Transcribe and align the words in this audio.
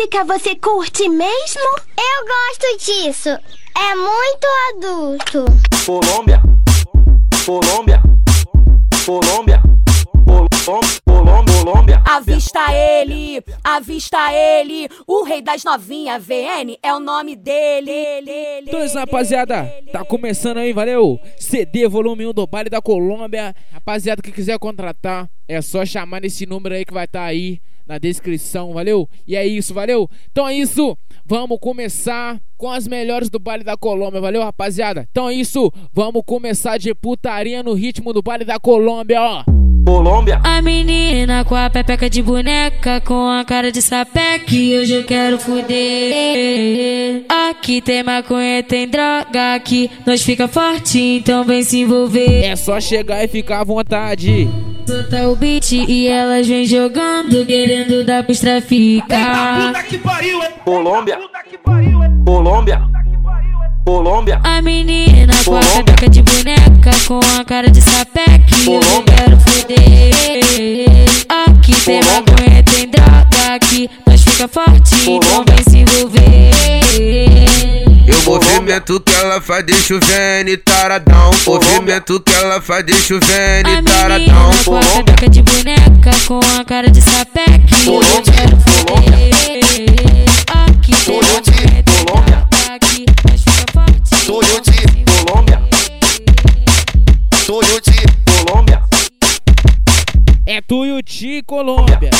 música 0.00 0.24
você 0.24 0.54
curte 0.54 1.08
mesmo? 1.10 1.60
Eu 1.98 2.24
gosto 2.26 2.86
disso. 2.86 3.28
É 3.28 3.94
muito 3.94 4.46
adulto. 4.70 5.44
Colômbia, 5.84 6.40
Colômbia, 7.44 8.02
Colômbia, 9.04 9.62
Colômbia. 11.04 12.02
Avista 12.06 12.60
ele, 12.72 13.42
avista 13.62 14.32
ele, 14.32 14.88
o 15.06 15.22
rei 15.22 15.42
das 15.42 15.62
novinhas, 15.64 16.24
VN 16.24 16.78
é 16.82 16.94
o 16.94 17.00
nome 17.00 17.36
dele. 17.36 17.90
Então 18.66 18.82
isso, 18.82 18.98
rapaziada, 18.98 19.64
tá 19.92 20.02
começando 20.02 20.58
aí, 20.58 20.72
valeu? 20.72 21.20
CD 21.38 21.86
volume 21.86 22.26
1 22.26 22.32
do 22.32 22.46
Baile 22.46 22.70
da 22.70 22.80
Colômbia. 22.80 23.54
Rapaziada 23.70 24.22
que 24.22 24.32
quiser 24.32 24.58
contratar, 24.58 25.28
é 25.46 25.60
só 25.60 25.84
chamar 25.84 26.22
nesse 26.22 26.46
número 26.46 26.74
aí 26.74 26.86
que 26.86 26.94
vai 26.94 27.04
estar 27.04 27.20
tá 27.20 27.26
aí 27.26 27.60
na 27.86 27.98
descrição, 27.98 28.72
valeu? 28.72 29.08
E 29.26 29.36
é 29.36 29.46
isso, 29.46 29.74
valeu? 29.74 30.08
Então 30.30 30.48
é 30.48 30.54
isso, 30.54 30.96
vamos 31.24 31.58
começar 31.60 32.40
com 32.56 32.70
as 32.70 32.86
melhores 32.86 33.30
do 33.30 33.38
baile 33.38 33.64
da 33.64 33.76
Colômbia, 33.76 34.20
valeu, 34.20 34.42
rapaziada? 34.42 35.06
Então 35.10 35.28
é 35.28 35.34
isso, 35.34 35.72
vamos 35.92 36.22
começar 36.24 36.78
de 36.78 36.94
putaria 36.94 37.62
no 37.62 37.74
ritmo 37.74 38.12
do 38.12 38.22
baile 38.22 38.44
da 38.44 38.58
Colômbia, 38.58 39.20
ó. 39.20 39.59
Colômbia. 39.84 40.40
A 40.44 40.60
menina 40.62 41.44
com 41.44 41.54
a 41.54 41.70
pepeca 41.70 42.08
de 42.08 42.22
boneca, 42.22 43.00
com 43.00 43.28
a 43.28 43.44
cara 43.44 43.72
de 43.72 43.80
sapeque, 43.80 44.78
hoje 44.78 44.94
eu 44.94 45.04
quero 45.04 45.38
fuder. 45.38 47.24
Aqui 47.28 47.80
tem 47.80 48.02
maconha, 48.02 48.62
tem 48.62 48.88
droga, 48.88 49.54
aqui 49.54 49.90
nós 50.06 50.22
fica 50.22 50.46
forte, 50.48 51.00
então 51.00 51.44
vem 51.44 51.62
se 51.62 51.80
envolver. 51.80 52.44
É 52.44 52.56
só 52.56 52.80
chegar 52.80 53.24
e 53.24 53.28
ficar 53.28 53.60
à 53.60 53.64
vontade. 53.64 54.48
Solta 54.86 55.28
o 55.28 55.36
beat 55.36 55.72
e 55.72 56.08
elas 56.08 56.46
vem 56.46 56.64
jogando, 56.64 57.46
querendo 57.46 58.04
dar 58.04 58.24
pros 58.24 58.40
traficar. 58.40 59.72
Colômbia. 60.64 61.18
Colômbia. 62.24 62.89
Colômbia. 64.20 64.40
A 64.44 64.60
menina 64.60 65.32
com 65.44 65.56
a 65.56 65.60
pepeca 65.60 66.08
de 66.10 66.22
boneca, 66.22 66.90
com 67.08 67.20
a 67.38 67.44
cara 67.44 67.70
de 67.70 67.80
sapeque, 67.80 68.68
hoje 68.68 68.88
eu 68.94 69.02
quero 69.02 69.38
fuder. 69.40 70.94
Aqui 71.28 71.74
tem 71.84 72.00
maconha, 72.04 72.62
tem 72.62 72.90
droga, 72.90 73.54
aqui 73.54 73.88
nós 74.06 74.22
fica 74.22 74.46
forte, 74.46 74.94
então 75.08 75.44
vem 75.46 75.64
se 75.66 75.78
envolver. 75.78 76.50
E 78.06 78.12
o 78.12 78.22
movimento 78.30 79.00
que 79.00 79.14
ela 79.14 79.40
faz 79.40 79.64
deixa 79.64 79.94
o 79.94 80.00
Vene 80.00 80.58
taradão. 80.58 81.30
Movimento 81.46 82.20
que 82.20 82.32
ela 82.34 82.60
faz 82.60 82.84
deixa 82.84 83.14
o 83.14 83.20
Vene 83.20 83.74
A 83.78 83.82
taradão. 83.82 84.50
com 84.66 84.76
a 84.76 84.80
pepeca 84.80 85.30
de 85.30 85.42
boneca, 85.42 86.10
com 86.28 86.40
a 86.58 86.64
cara 86.64 86.90
de 86.90 87.00
sapeque, 87.00 87.86
eu 87.86 88.00
quero 88.22 88.56
fuder. 88.58 89.30
Aqui 90.46 90.92
tem 91.06 91.20
maconha, 91.22 91.82
tem 91.82 92.04
droga, 92.04 92.49
forte, 94.20 94.50
então 94.50 94.62
vem 94.64 94.64
se 94.64 94.98
envolver. 94.98 95.10
Colômbia. 95.24 95.60
Colômbia. 98.46 98.82
É 100.46 100.60
Tuiuti, 100.60 101.42
Colômbia. 101.46 102.10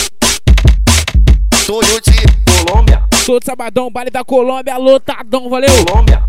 Toyoti. 1.66 2.12
Colômbia. 2.46 3.02
Todo 3.24 3.44
sabadão, 3.44 3.90
baile 3.90 4.10
da 4.10 4.24
Colômbia, 4.24 4.76
lotadão, 4.76 5.48
valeu? 5.48 5.70
Colômbia. 5.84 6.22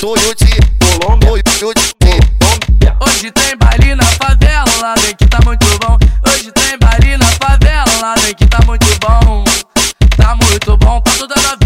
Toyoti. 0.00 0.44
Colômbia. 0.80 1.42
Toyoti. 1.58 1.94
Colômbia. 2.00 2.96
Hoje 3.00 3.30
tem 3.30 3.56
baile 3.56 3.94
na 3.94 4.04
favela, 4.04 4.70
lá 4.80 4.94
vem 4.96 5.14
que 5.16 5.26
tá 5.26 5.38
muito 5.44 5.66
bom. 5.78 5.98
Hoje 6.28 6.52
tem 6.52 6.78
baile 6.78 7.16
na 7.16 7.26
favela, 7.26 8.00
lá 8.00 8.14
vem 8.16 8.34
que 8.34 8.46
tá 8.46 8.58
muito 8.66 8.86
bom. 9.00 9.44
Tá 10.16 10.36
muito 10.36 10.76
bom 10.76 11.00
pra 11.00 11.12
toda 11.14 11.34
novinha. 11.36 11.63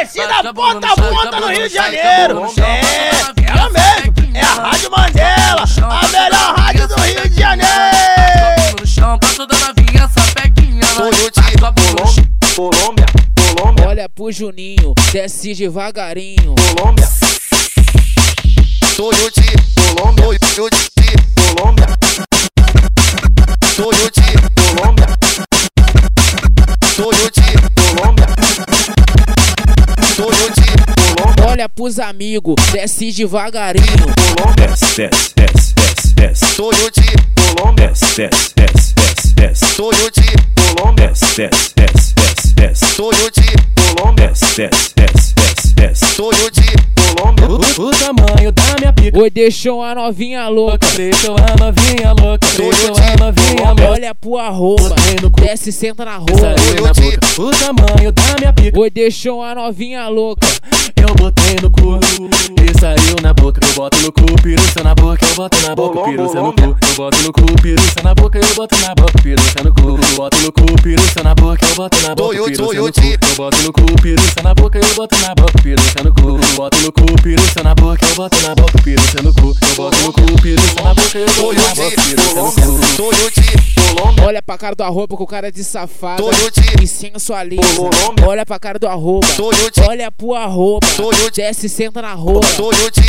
Conhecida 0.00 0.54
ponta 0.54 0.86
a 0.86 0.96
ponta 0.96 1.40
no 1.40 1.48
Rio 1.48 1.68
de 1.68 1.74
Janeiro. 1.74 2.46
É, 2.56 3.10
ela 3.46 3.68
mesmo. 3.68 4.34
É 4.34 4.40
a 4.40 4.54
Rádio 4.54 4.90
Mandela, 4.90 5.64
a 5.82 6.08
melhor 6.08 6.54
rádio 6.58 6.88
do 6.88 6.94
Rio 7.02 7.28
de 7.28 7.38
Janeiro. 7.38 7.70
No 8.80 8.86
chão 8.86 9.18
pra 9.18 9.28
toda 9.28 9.54
novinha 9.58 10.04
essa 10.04 10.34
pequinha. 10.34 10.86
Toyoti. 10.96 11.32
Tá 11.32 11.58
com 11.58 11.66
a 11.66 11.70
bunda 11.72 12.02
no 12.02 12.08
chão. 12.08 12.24
Colômbia. 12.56 13.06
Colômbia. 13.36 13.88
Olha 13.88 14.08
pro 14.08 14.32
Juninho, 14.32 14.94
desce 15.12 15.52
devagarinho. 15.54 16.54
Colômbia. 16.54 17.08
Toyoti. 18.96 19.52
Colômbia. 19.98 20.38
Toyoti. 20.54 20.80
Colômbia. 21.36 21.86
Toyoti. 23.76 24.19
Olha 31.60 31.68
pros 31.68 31.98
amigos, 31.98 32.54
desce 32.72 33.12
devagarinho. 33.12 33.84
Colômbia. 34.34 34.68
Desce, 34.68 35.10
desce, 35.36 35.74
desce, 35.74 36.14
desce, 36.14 36.56
Toyoti. 36.56 37.02
Colômbia. 37.36 37.88
desce, 37.88 38.30
desce, 38.30 38.54
desce, 38.56 38.94
desce, 38.94 39.34
desce, 39.34 39.76
Toyoti. 39.76 40.22
Colômbia. 40.56 41.08
desce, 41.08 41.50
desce, 41.50 41.74
desce, 41.76 42.14
desce, 42.14 42.54
desce, 42.54 42.96
Toyoti. 42.96 43.42
Colômbia. 43.76 44.28
desce, 44.28 44.70
desce, 44.96 45.29
desce. 45.74 46.16
Toyoti. 46.16 46.60
Colômbia. 47.16 47.48
O 47.78 47.90
tamanho 47.90 48.52
da 48.52 48.76
minha 48.78 48.92
pica. 48.92 49.18
Oi, 49.18 49.30
deixou 49.30 49.82
a 49.82 49.94
novinha 49.94 50.48
louca. 50.48 50.86
Deixa 50.96 51.28
a 51.32 51.56
novinha 51.58 52.12
louca. 52.12 52.46
Deixa 52.56 52.88
a 52.88 53.16
novinha 53.16 53.68
louca. 53.68 53.90
Olha 53.90 54.14
pro 54.14 54.36
arroba, 54.38 54.94
desce 55.40 55.70
e 55.70 55.72
senta 55.72 56.04
na 56.04 56.16
rola. 56.16 56.38
Saiu 56.38 56.82
na 56.82 56.92
boca. 56.92 57.20
O 57.38 57.50
tamanho 57.50 58.12
da 58.12 58.36
minha 58.38 58.52
pica. 58.52 58.78
Oi, 58.78 58.90
deixou 58.90 59.42
a 59.42 59.54
novinha 59.54 60.08
louca. 60.08 60.46
Eu 60.96 61.14
botei 61.14 61.56
no 61.62 61.70
cu 61.70 61.98
e 62.62 62.78
saiu 62.78 63.16
na 63.22 63.32
boca. 63.32 63.60
Eu 63.66 63.74
boto 63.74 63.96
no 64.02 64.12
cu, 64.12 64.42
piruça 64.42 64.82
na 64.84 64.94
boca. 64.94 65.24
Eu 65.24 65.34
boto 65.34 65.66
na 65.66 65.74
boca, 65.74 66.02
piruça 66.02 66.40
no 66.40 66.52
cu. 66.52 66.62
Eu 66.62 66.94
boto 66.96 67.22
no 67.22 67.32
cu, 67.32 67.62
piruça 67.62 68.02
na 68.04 68.14
boca. 68.14 68.38
Eu 68.38 68.54
boto 68.54 68.76
na 68.76 68.94
boca, 68.94 69.22
piruça 69.22 69.64
no 69.64 69.74
cu. 69.74 69.88
Eu 69.88 70.16
boto 70.16 70.36
no 70.42 70.52
cu, 70.52 70.82
piruça 70.82 71.22
na 71.22 71.34
boca. 71.34 71.66
Eu 71.66 71.74
boto 71.74 71.96
na 72.02 72.14
boca, 72.14 72.42
piruça 72.42 72.62
no 72.62 72.92
cu. 72.92 73.02
Eu 73.10 73.36
boto 73.36 73.62
no 73.62 73.72
cu, 73.72 74.02
piruça 74.02 74.42
na 74.42 74.54
boca. 74.54 74.78
Eu 74.78 74.94
boto 74.94 75.16
na 75.22 75.29
boca, 75.34 75.62
piruça 75.62 76.02
no 76.02 76.12
cu. 76.14 76.28
Eu 76.28 76.56
boto 76.56 76.78
no 76.78 76.92
cu, 76.92 77.22
piruça 77.22 77.62
na 77.62 77.74
boca. 77.74 78.04
Eu 78.04 78.14
boto 78.14 78.40
na 78.42 78.54
boca, 78.54 78.78
piruça 78.82 79.22
no 79.22 79.34
cu. 79.34 79.56
Eu 79.68 79.76
boto 79.76 79.96
no 79.98 80.12
cu, 80.12 80.42
piruça 80.42 80.82
na 80.82 80.94
boca. 80.94 81.18
Eu 81.18 81.26
boto 81.26 81.54
na 81.54 81.74
boca, 81.74 82.02
piruça 82.02 82.34
no 82.34 82.52
cu. 82.52 84.24
Olha 84.24 84.42
pra 84.42 84.56
cara 84.58 84.76
do 84.76 84.82
arroba 84.82 85.16
com 85.16 85.26
cara 85.26 85.50
de 85.50 85.64
safada 85.64 86.22
Toyoti. 86.22 86.60
e 86.82 86.86
sensualiza. 86.86 87.62
Colômbia. 87.76 88.26
Olha 88.26 88.46
pra 88.46 88.58
cara 88.58 88.78
do 88.78 88.86
arroba. 88.86 89.26
Olha 89.88 90.10
pro 90.12 90.34
arroba. 90.34 90.86
Desce 91.34 91.66
e 91.66 91.68
senta 91.68 92.00
na. 92.02 92.16
Toyoti. 92.16 93.02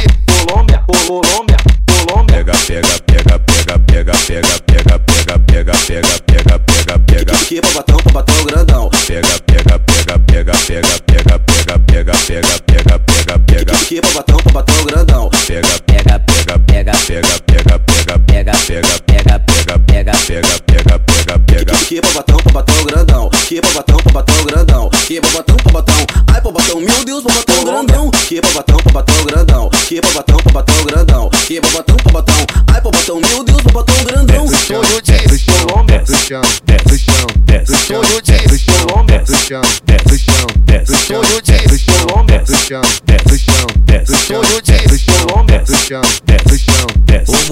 Colômbia. 0.48 0.84
Colômbia. 1.08 1.81
Colômbia. 1.92 2.38
Pega, 2.38 2.54
pega, 2.68 3.00
pega, 3.06 3.40
pega, 3.40 3.80
pega, 3.80 4.14
pega, 4.28 4.60
pega, 4.66 5.00
pega, 5.00 5.40
pega, 5.40 5.74
pega, 5.86 6.20
pega, 6.20 6.60
pega, 6.60 7.00
pega. 7.00 7.34
Que 7.46 7.62
babatão, 7.62 7.98
babatão 8.06 8.46
grandão. 8.46 8.90
Pega, 9.08 9.40
pega, 9.46 9.80
pega, 9.80 10.20
pega, 10.20 10.54
pega, 10.54 11.00
pega, 11.06 11.40
pega, 11.40 11.80
pega, 11.80 12.14
pega, 12.26 12.60
pega, 12.60 13.00
pega, 13.00 13.40
pega. 13.40 13.74
Que 13.86 14.02
babatão, 14.02 14.38
babatão 14.46 14.86
grandão. 14.86 15.30
Pega, 15.48 15.68
pega, 15.86 16.20
pega, 16.20 16.60
pega, 16.60 16.92
pega, 16.92 17.40
pega, 17.48 17.80
pega, 17.80 18.20
pega, 18.20 18.50
pega, 18.50 18.90
pega, 19.02 19.78
pega, 19.78 20.14
pega, 20.18 20.20
pega, 20.26 20.60
pega, 20.68 21.00
pega, 21.00 21.40
pega. 21.40 21.74
Que 21.88 22.02
babatão, 22.02 22.38
babatão 22.46 22.84
grandão. 22.86 23.30
Que 23.48 23.62
babatão, 23.62 23.98
babatão 24.06 24.46
grandão. 24.46 24.90
Que 25.08 25.20
babatão, 25.22 25.58
babatão. 25.64 26.06
Ai, 26.34 26.42
babatão, 26.42 26.80
meu 26.80 27.06
Deus, 27.06 27.24
babatão 27.24 27.64
grandão. 27.66 28.12
Que 28.12 28.42
babatão, 28.42 28.78
babatão 28.86 29.26
grandão. 29.26 29.70
Que 29.70 30.02
babatão, 30.02 30.38
babatão 30.46 30.84
grandão. 30.86 31.30
Que 31.30 31.60
pabatão, 31.82 31.98
pabatão. 31.98 32.36
Ai, 32.68 32.82
pabatão, 32.82 33.22
meu 33.22 33.44
Deus, 33.44 33.62
pabatão 33.64 34.04
grandão. 34.04 34.48
Sonho 34.48 35.02
de 35.02 35.40
Colômbia, 35.46 36.00
do 36.00 36.16
chão, 36.16 36.42
do 36.42 36.98
chão, 36.98 37.28
do 37.46 37.76
chão. 37.76 38.04
Sonho 38.04 38.22
de 38.22 38.60
Colômbia, 38.66 39.20
do 39.20 39.36
chão, 39.36 39.62
do 39.62 40.18
chão, 40.18 40.48
do 40.66 40.96
chão. 40.96 41.24
Sonho 41.24 41.42
de 41.42 41.80
Colômbia, 41.86 42.40
do 42.40 42.56
chão, 42.56 42.82
do 42.82 43.38
chão, 43.38 43.68
do 43.86 44.16
chão. 44.16 44.44
Sonho 44.44 44.62
de 44.62 45.00
Colômbia, 45.06 45.60
do 45.60 45.76
chão. 45.76 46.02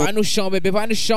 Vai 0.09 0.13
no 0.15 0.23
chão, 0.23 0.49
bebê, 0.49 0.71
vai 0.71 0.87
no 0.87 0.95
chão. 0.95 1.15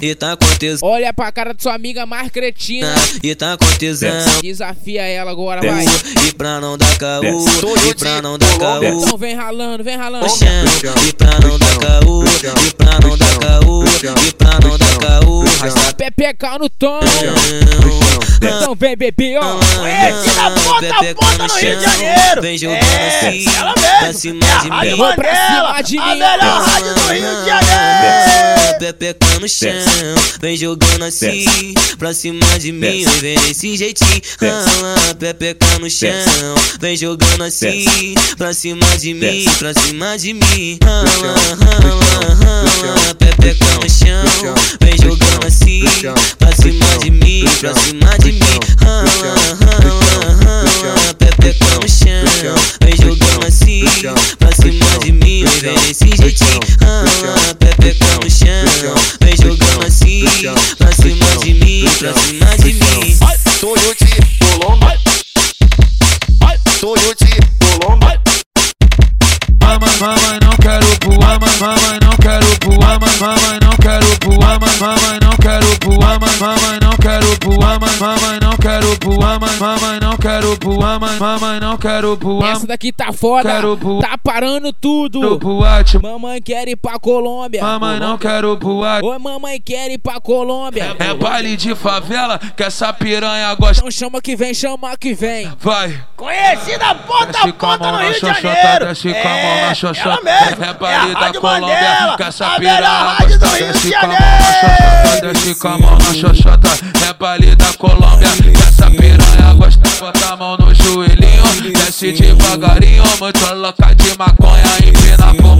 E 0.00 0.14
tá 0.14 0.34
acontecendo, 0.34 0.84
Olha 0.84 1.12
pra 1.12 1.32
cara 1.32 1.52
de 1.52 1.60
sua 1.60 1.74
amiga 1.74 2.06
mais 2.06 2.30
cretina. 2.30 2.94
e 3.20 3.34
tá 3.34 3.54
acontecendo. 3.54 4.40
Desafia 4.40 5.02
ela 5.02 5.32
agora, 5.32 5.60
vai. 5.60 5.84
E 6.28 6.32
pra 6.32 6.60
não 6.60 6.78
dar 6.78 6.96
caô, 6.96 7.24
e 7.90 7.94
pra 7.96 8.22
não 8.22 8.38
dar 8.38 8.56
caô. 8.56 8.84
Então 8.84 9.18
vem 9.18 9.34
ralando, 9.34 9.82
vem 9.82 9.96
ralando. 9.96 10.28
chão, 10.28 10.46
e 11.08 11.12
pra 11.12 11.40
não 11.40 11.58
dar 11.58 11.76
caô, 11.78 12.24
e 12.24 12.70
pra 12.74 13.00
não 13.00 13.18
dar 13.18 13.38
caô, 13.40 13.84
e 13.84 14.32
pra 14.32 14.60
não 14.60 14.78
dar 14.78 14.98
caô, 14.98 15.44
Pepeca 15.96 16.56
no 16.56 16.68
tom. 16.70 17.00
Então 18.46 18.74
vem, 18.74 18.96
bebê, 18.96 19.38
ó. 19.38 19.58
Ponta 20.64 20.86
a 20.88 21.14
ponta 21.14 21.48
no 21.48 21.54
Rio 21.54 21.76
de 21.76 21.84
Janeiro. 21.84 22.42
Vem 22.42 22.58
jogando 22.58 22.82
assim, 22.82 23.44
ela 23.56 23.74
mesmo. 23.76 23.98
Pra 23.98 24.12
cima 24.12 24.40
de 24.62 24.70
mim. 24.70 24.96
Vou 24.96 25.14
pra 25.14 25.34
cima 25.46 25.82
de 25.82 25.98
A 25.98 26.06
melhor 26.14 26.62
rádio 26.62 26.94
do 26.94 27.00
Rio 27.12 27.42
de 27.42 27.46
Janeiro. 27.46 28.78
Pepeca 28.78 29.38
no 29.40 29.48
chão, 29.48 29.70
vem 30.40 30.56
jogando 30.56 31.04
assim, 31.04 31.74
pra 31.96 32.12
cima 32.12 32.58
de 32.58 32.72
mim, 32.72 33.04
vem 33.20 33.38
desse 33.38 33.76
jeitinho. 33.76 34.20
Ah, 34.42 35.14
Pepeca 35.14 35.78
no 35.78 35.88
chão, 35.88 36.10
vem 36.80 36.96
jogando 36.96 37.44
assim, 37.44 38.14
pra 38.36 38.52
cima 38.52 38.84
de 38.98 39.14
mim, 39.14 39.44
pra 39.58 39.72
cima 39.74 40.18
de 40.18 40.34
mim. 40.34 40.78
Ah, 40.84 41.04
ah, 41.24 41.44
ah, 43.10 43.14
Pepeca 43.14 43.64
no 43.80 43.88
chão, 43.88 44.54
vem 44.80 44.96
jogando 44.98 45.46
assim, 45.46 45.84
pra 46.38 46.52
cima 46.52 46.98
de 46.98 47.10
mim, 47.10 47.44
pra 47.60 47.74
cima 47.74 48.18
de 48.18 48.32
mim. 48.32 48.33
me. 48.40 48.93
Voar. 82.16 82.52
Essa 82.52 82.66
daqui 82.66 82.92
tá 82.92 83.12
foda. 83.12 83.60
Tá 84.00 84.18
parando 84.22 84.72
tudo. 84.72 85.38
Boate, 85.38 85.98
Mamãe 85.98 86.40
quer 86.40 86.68
ir 86.68 86.76
pra 86.76 86.98
Colômbia. 86.98 87.62
mamãe, 87.62 87.98
não 88.00 88.16
quero 88.18 88.58
voar. 88.58 89.02
Oi, 89.02 89.18
mamãe 89.18 89.60
quer 89.60 89.90
ir 89.90 89.98
pra 89.98 90.20
Colômbia. 90.20 90.96
É 90.98 91.14
baile 91.14 91.56
de 91.56 91.74
favela 91.74 92.38
que 92.56 92.62
essa 92.62 92.92
piranha 92.92 93.54
gosta. 93.54 93.78
Então 93.78 93.90
chama 93.90 94.20
que 94.20 94.36
vem, 94.36 94.54
chama 94.54 94.96
que 94.96 95.14
vem. 95.14 95.50
Vai. 95.60 96.00
Conheci 96.16 96.76
na 96.78 96.94
ponta 96.94 97.38
a 97.38 97.52
ponta 97.52 97.92
no 97.92 97.98
na 97.98 98.02
Rio 98.04 98.12
de 98.14 98.20
Janeiro. 98.20 98.86
desce 98.86 99.12
com 99.12 99.18
a 99.28 99.32
mão 99.32 99.54
na 99.56 99.60
ela 99.60 99.74
xoxota. 99.74 100.30
É 100.30 100.64
É 100.64 100.72
baile 100.74 101.14
da 101.14 101.32
Colômbia, 101.40 102.14
que 102.16 102.22
essa 102.22 102.46
a 102.46 102.56
piranha 102.58 103.16
gosta. 103.20 103.46
Desce 103.48 103.94
com 103.94 104.06
a 104.06 104.08
mão 104.08 104.18
na 104.18 104.54
xoxota, 104.54 105.32
desce 105.32 105.54
com 105.54 105.68
a 105.68 105.78
mão 105.78 105.98
na 105.98 106.14
xoxota. 106.14 106.68
É 107.08 107.12
baile 107.14 107.54
da 107.56 107.72
Colômbia, 107.74 108.28
que 108.42 108.62
essa 108.62 108.90
piranha 108.90 109.54
gosta. 109.56 109.83
Bota 110.00 110.32
a 110.32 110.36
mão 110.36 110.56
no 110.56 110.74
joelhinho, 110.74 111.72
desce 111.72 112.12
devagarinho. 112.12 113.02
Muito 113.20 113.54
louca 113.54 113.94
de 113.94 114.18
maconha, 114.18 114.64
empina 114.84 115.34
com 115.40 115.56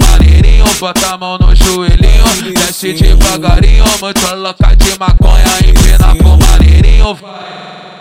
maneirinho. 0.55 0.65
Bota 0.79 1.13
a 1.13 1.17
mão 1.17 1.37
no 1.37 1.55
joelhinho, 1.55 2.53
desce 2.53 2.93
devagarinho. 2.93 3.83
Muito 4.01 4.35
louca 4.35 4.75
de 4.75 4.99
maconha, 4.99 5.45
empina 5.65 6.15
com 6.21 6.37
maneirinho. 6.37 7.17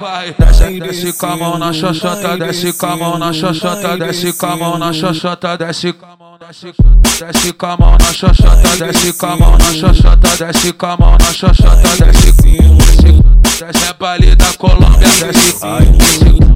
Vai, 0.01 0.35
desce, 0.39 0.81
desce 0.81 1.13
com 1.19 1.27
a 1.27 1.37
mão 1.37 1.59
na 1.59 1.73
xoxota, 1.73 2.37
desce 2.37 2.73
com 2.73 2.87
a 2.87 2.97
mão 2.97 3.19
na 3.19 3.33
xoxota, 3.33 3.97
desce 3.97 4.33
com 4.33 4.47
a 4.47 4.57
mão 4.57 4.79
na 4.79 4.93
xoxota, 4.93 5.57
desce 5.57 5.93
com 5.93 6.07
a 6.07 6.17
mão, 6.17 6.39
desce, 6.39 6.75
desce 7.19 7.53
com 7.53 7.67
a 7.67 7.77
mão 7.77 7.97
na 7.99 8.13
xoxota, 8.13 8.77
desce 8.77 9.13
com 9.13 9.27
a 9.27 9.37
mão 9.37 9.57
na 9.57 9.73
xoxota, 9.73 10.37
desce 10.37 10.73
com 10.73 10.87
a 10.87 10.97
mão 10.97 11.17
na 11.19 11.33
xoxota, 11.33 12.05
desce, 12.05 12.33
desce, 12.33 13.23
desce 13.59 13.85
é 13.85 13.95
baile 13.99 14.35
da 14.35 14.53
Colômbia, 14.55 14.99
desce, 14.99 15.53
desce, 15.53 15.63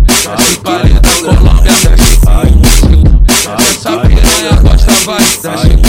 desce 0.04 0.60
baile 0.62 1.00
da 1.00 1.10
Colômbia, 1.32 1.72
desce, 1.72 2.20
desce, 3.16 3.48
essa 3.70 3.98
piranha 4.00 4.52
gosta, 4.62 4.92
vai, 5.06 5.18
desce, 5.18 5.87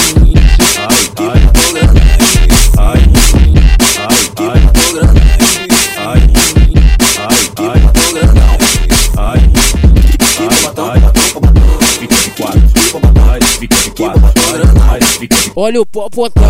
Olha 15.61 15.81
o 15.81 15.85
popotão. 15.85 16.43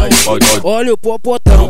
Olha 0.63 0.93
o 0.93 0.97
popotão. 0.97 1.67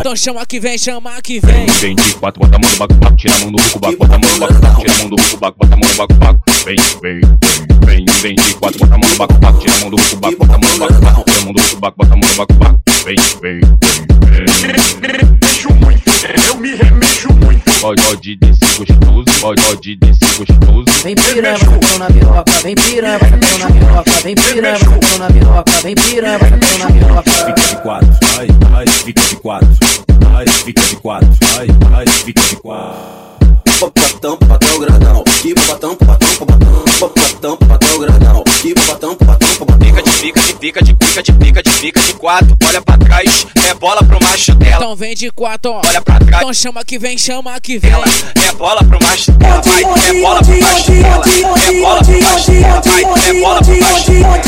Então 0.00 0.16
chama 0.16 0.44
que 0.44 0.60
vem, 0.60 0.76
chama 0.76 1.22
que 1.22 1.38
vem. 1.38 1.66
Vem 1.66 1.94
de 1.94 2.14
quatro, 2.16 2.40
bota 2.40 2.56
a 2.56 2.58
mão 2.58 2.70
no 2.70 2.76
baco, 2.76 2.94
baco, 2.94 3.16
tira 3.16 3.34
a 3.34 3.38
mão 3.38 3.52
do 3.52 3.62
ruco, 3.62 3.78
baco, 3.78 3.96
bota 3.96 4.14
a 4.14 4.18
mão 4.18 4.30
no 4.30 4.38
baco, 4.40 4.60
baco, 4.60 4.80
tira 4.80 4.92
a 4.92 4.98
mão 4.98 5.08
do 5.08 5.16
ruco, 5.16 5.36
baco, 5.36 5.58
bota 5.58 5.74
a 5.74 5.76
mão 5.76 5.88
no 5.88 5.96
baco, 5.96 6.14
baco. 6.14 6.55
Vem, 6.66 6.74
vem, 7.00 7.20
vem, 7.20 7.76
vem, 7.84 8.04
vem 8.22 8.34
de 8.34 8.54
quatro, 8.54 8.80
bota 8.80 8.94
a 8.96 8.98
mão 8.98 9.08
no 9.08 9.16
baco, 9.16 9.34
baco, 9.34 9.58
tira 9.60 9.72
a 9.72 9.78
mão 9.78 9.90
do 9.90 9.96
baco, 10.16 10.36
bota 10.36 10.54
a 10.54 10.58
mão 10.58 10.68
no 10.68 10.78
baco, 10.80 11.00
baco, 11.00 11.24
tira 11.24 11.38
a 11.38 11.44
mão 11.44 11.52
do 11.54 11.76
baco, 11.76 11.96
bota 11.96 12.12
a 12.12 12.16
mão 12.16 12.28
no 12.28 12.34
baco, 12.34 12.54
baco. 12.54 12.80
Vem, 13.04 13.16
vem, 13.40 13.60
vem. 14.26 15.38
Mexo 15.40 15.72
muito, 15.74 16.02
eu 16.48 16.56
me 16.56 16.74
remexo 16.74 17.32
muito. 17.34 17.80
Pode, 17.80 18.02
pode 18.02 18.36
descer 18.36 18.78
gostoso, 18.78 19.40
pode, 19.40 19.62
pode 19.62 19.94
descer 19.94 20.28
gostoso. 20.38 21.02
Vem 21.04 21.14
piranha, 21.14 21.56
vai 21.56 21.68
sentando 21.68 21.98
na 22.00 22.06
piroca, 22.06 22.52
vem 22.64 22.74
piranha, 22.74 23.18
vai 23.18 23.30
sentando 23.30 23.58
na 23.58 23.70
piroca, 23.70 24.10
vem 24.24 24.34
piranha, 24.34 24.78
vai 24.78 24.78
sentando 24.78 25.18
na 25.18 25.26
piroca, 25.28 25.72
vem 25.84 25.94
piranha, 25.94 26.38
vai 26.38 26.50
sentando 26.50 26.78
na 26.78 26.86
piroca. 26.90 27.30
Fica 27.30 27.54
de 27.54 27.76
quatro, 27.82 28.08
ai, 28.40 28.48
ai, 28.74 28.86
fica 28.88 29.22
de 29.22 29.36
quatro, 29.36 29.68
ai, 30.34 30.46
fica 30.48 30.82
de 30.82 30.96
quatro, 30.96 31.28
ai, 31.60 31.68
ai, 31.94 32.06
fica 32.08 32.42
de 32.42 32.56
quatro 32.56 33.35
tampa 33.76 33.90
pra 33.90 34.08
tampa 34.20 34.54
até 34.54 34.72
o 34.72 34.78
grandão. 34.78 35.24
Tampa, 35.24 35.76
tampa, 35.78 36.18
tampa, 36.18 36.58
tampa 36.58 36.85
popatão, 36.98 37.56
popatão, 37.56 37.56
popatão. 37.56 37.56
Popatão, 37.56 37.56
popatão 37.56 37.98
grandão. 37.98 38.44
Que 38.62 38.74
popatão, 38.74 39.14
popatão, 39.14 39.48
popatão. 39.56 39.86
Fica 39.86 40.02
de 40.02 40.10
fica 40.10 40.40
de 40.40 40.52
fica 40.54 40.82
de 40.82 40.96
fica 40.96 41.22
de 41.22 41.32
fica 41.32 41.62
de 41.62 41.70
fica 41.70 42.00
de 42.00 42.14
quatro. 42.14 42.56
Olha 42.66 42.82
pra 42.82 42.98
trás, 42.98 43.46
é 43.68 43.74
bola 43.74 44.02
pro 44.02 44.18
macho 44.22 44.54
dela. 44.54 44.76
Então 44.76 44.96
vem 44.96 45.14
de 45.14 45.30
quatro, 45.30 45.72
ó. 45.72 45.82
Olha 45.86 46.00
pra 46.00 46.18
trás. 46.18 46.42
Então 46.42 46.54
chama 46.54 46.84
que 46.84 46.98
vem, 46.98 47.18
chama 47.18 47.58
que 47.60 47.78
vem. 47.78 47.92
É 47.92 48.52
bola 48.52 48.82
pro 48.82 48.98
macho 49.02 49.32
dela, 49.32 49.60
vai. 49.60 49.82
É 49.82 50.20
bola 50.20 50.42
pro 50.42 50.60
macho 50.60 50.92
dela. 50.92 51.24
É 51.26 51.80
bola 51.80 52.04
pro 52.04 52.22
macho 52.22 52.52
dela, 52.52 52.80
vai. 52.82 53.02
É 53.02 53.40
bola 53.40 53.62
pro 53.62 53.80
macho 53.80 54.12
dela. 54.12 54.42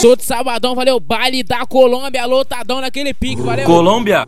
Todo 0.00 0.20
sabadão, 0.20 0.74
valeu, 0.74 1.00
baile 1.00 1.42
da 1.42 1.64
Colômbia, 1.66 2.26
lotadão 2.26 2.80
naquele 2.80 3.14
pique, 3.14 3.40
valeu. 3.40 3.64
Colômbia. 3.64 4.26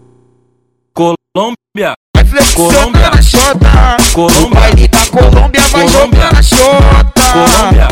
Colômbia. 0.98 1.94
Colômbia 2.56 3.10
na 3.10 3.22
xota. 3.22 3.96
Colômbia. 4.12 4.46
O 4.46 4.50
baile 4.50 4.88
da 4.88 4.98
Colômbia 5.06 5.60
vai 5.70 5.88
jogar 5.88 6.32
na 6.32 6.42
xota. 6.42 7.22
Colômbia. 7.32 7.88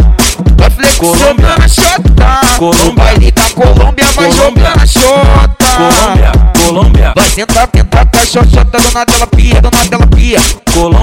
Vai 0.57 0.71
flexionando 0.71 1.43
na 1.43 1.69
xota. 1.69 2.41
Colômbia. 2.59 2.91
O 2.91 2.93
baile 2.97 3.31
da 3.31 3.51
Colômbia 3.51 4.05
vai 4.07 4.33
Colômbia. 4.33 4.65
jogar 4.65 4.77
na 4.77 4.87
xota. 4.89 5.67
Colômbia. 5.77 6.33
Colômbia. 6.67 7.13
Vai 7.15 7.29
sentar, 7.29 7.69
tentar 7.69 8.07
com 8.07 8.19
a 8.19 8.27
xoxota, 8.27 8.81
do 8.81 8.91
nada 8.93 9.13
ela 9.15 9.27
pia, 9.29 9.63
do 9.63 9.71
nada 9.71 9.95
ela 9.95 10.07
pia. 10.09 10.41
Colômbia. 10.75 10.96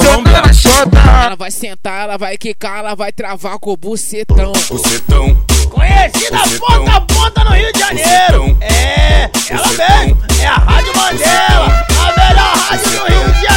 Na 0.00 0.52
xota. 0.54 0.98
Ela 1.26 1.36
vai 1.36 1.50
sentar, 1.50 2.04
ela 2.04 2.16
vai 2.16 2.38
quicar, 2.38 2.78
ela 2.78 2.94
vai 2.94 3.12
travar 3.12 3.58
com 3.58 3.72
o 3.72 3.76
bucetão. 3.76 4.52
Bucetão, 4.70 5.36
Conheci 5.68 6.30
na 6.32 6.38
Bucetão. 6.44 6.66
ponta 6.66 6.92
a 6.96 7.00
ponta 7.02 7.44
no 7.44 7.50
Rio 7.50 7.70
de 7.74 7.78
Janeiro. 7.78 8.42
Bucetão. 8.54 8.58
É, 8.62 9.30
ela 9.50 9.62
Bucetão. 9.62 9.98
mesmo. 10.06 10.22
É 10.40 10.46
a 10.46 10.54
Rádio 10.54 10.96
Mandela, 10.96 11.86
a 12.00 12.28
melhor 12.28 12.56
rádio 12.56 12.90
do 12.90 13.04
Rio 13.04 13.32
de 13.34 13.42
Janeiro. 13.42 13.51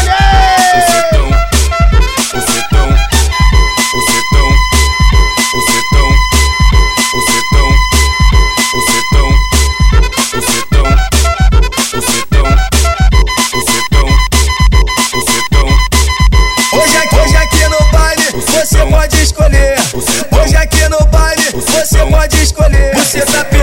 você 21.86 22.06
pode 22.08 22.42
escolher. 22.42 22.96
Você 22.96 23.22
tá 23.22 23.46
P, 23.46 23.58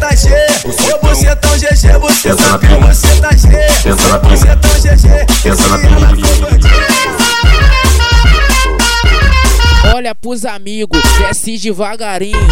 tá 0.00 0.14
G. 0.14 0.30
Ou 0.64 1.00
bucetão 1.00 1.50
tá 1.50 1.56
GG, 1.56 1.98
Você 2.00 2.34
tá 2.34 2.58
P, 2.58 2.68
tá 3.20 3.32
G. 3.36 3.48
Bucetão 4.18 4.70
GG. 4.80 5.26
Pensa 5.42 5.68
na 5.68 5.78
Olha 9.94 10.14
pros 10.14 10.44
amigos, 10.44 11.02
desce 11.18 11.58
devagarinho. 11.58 12.48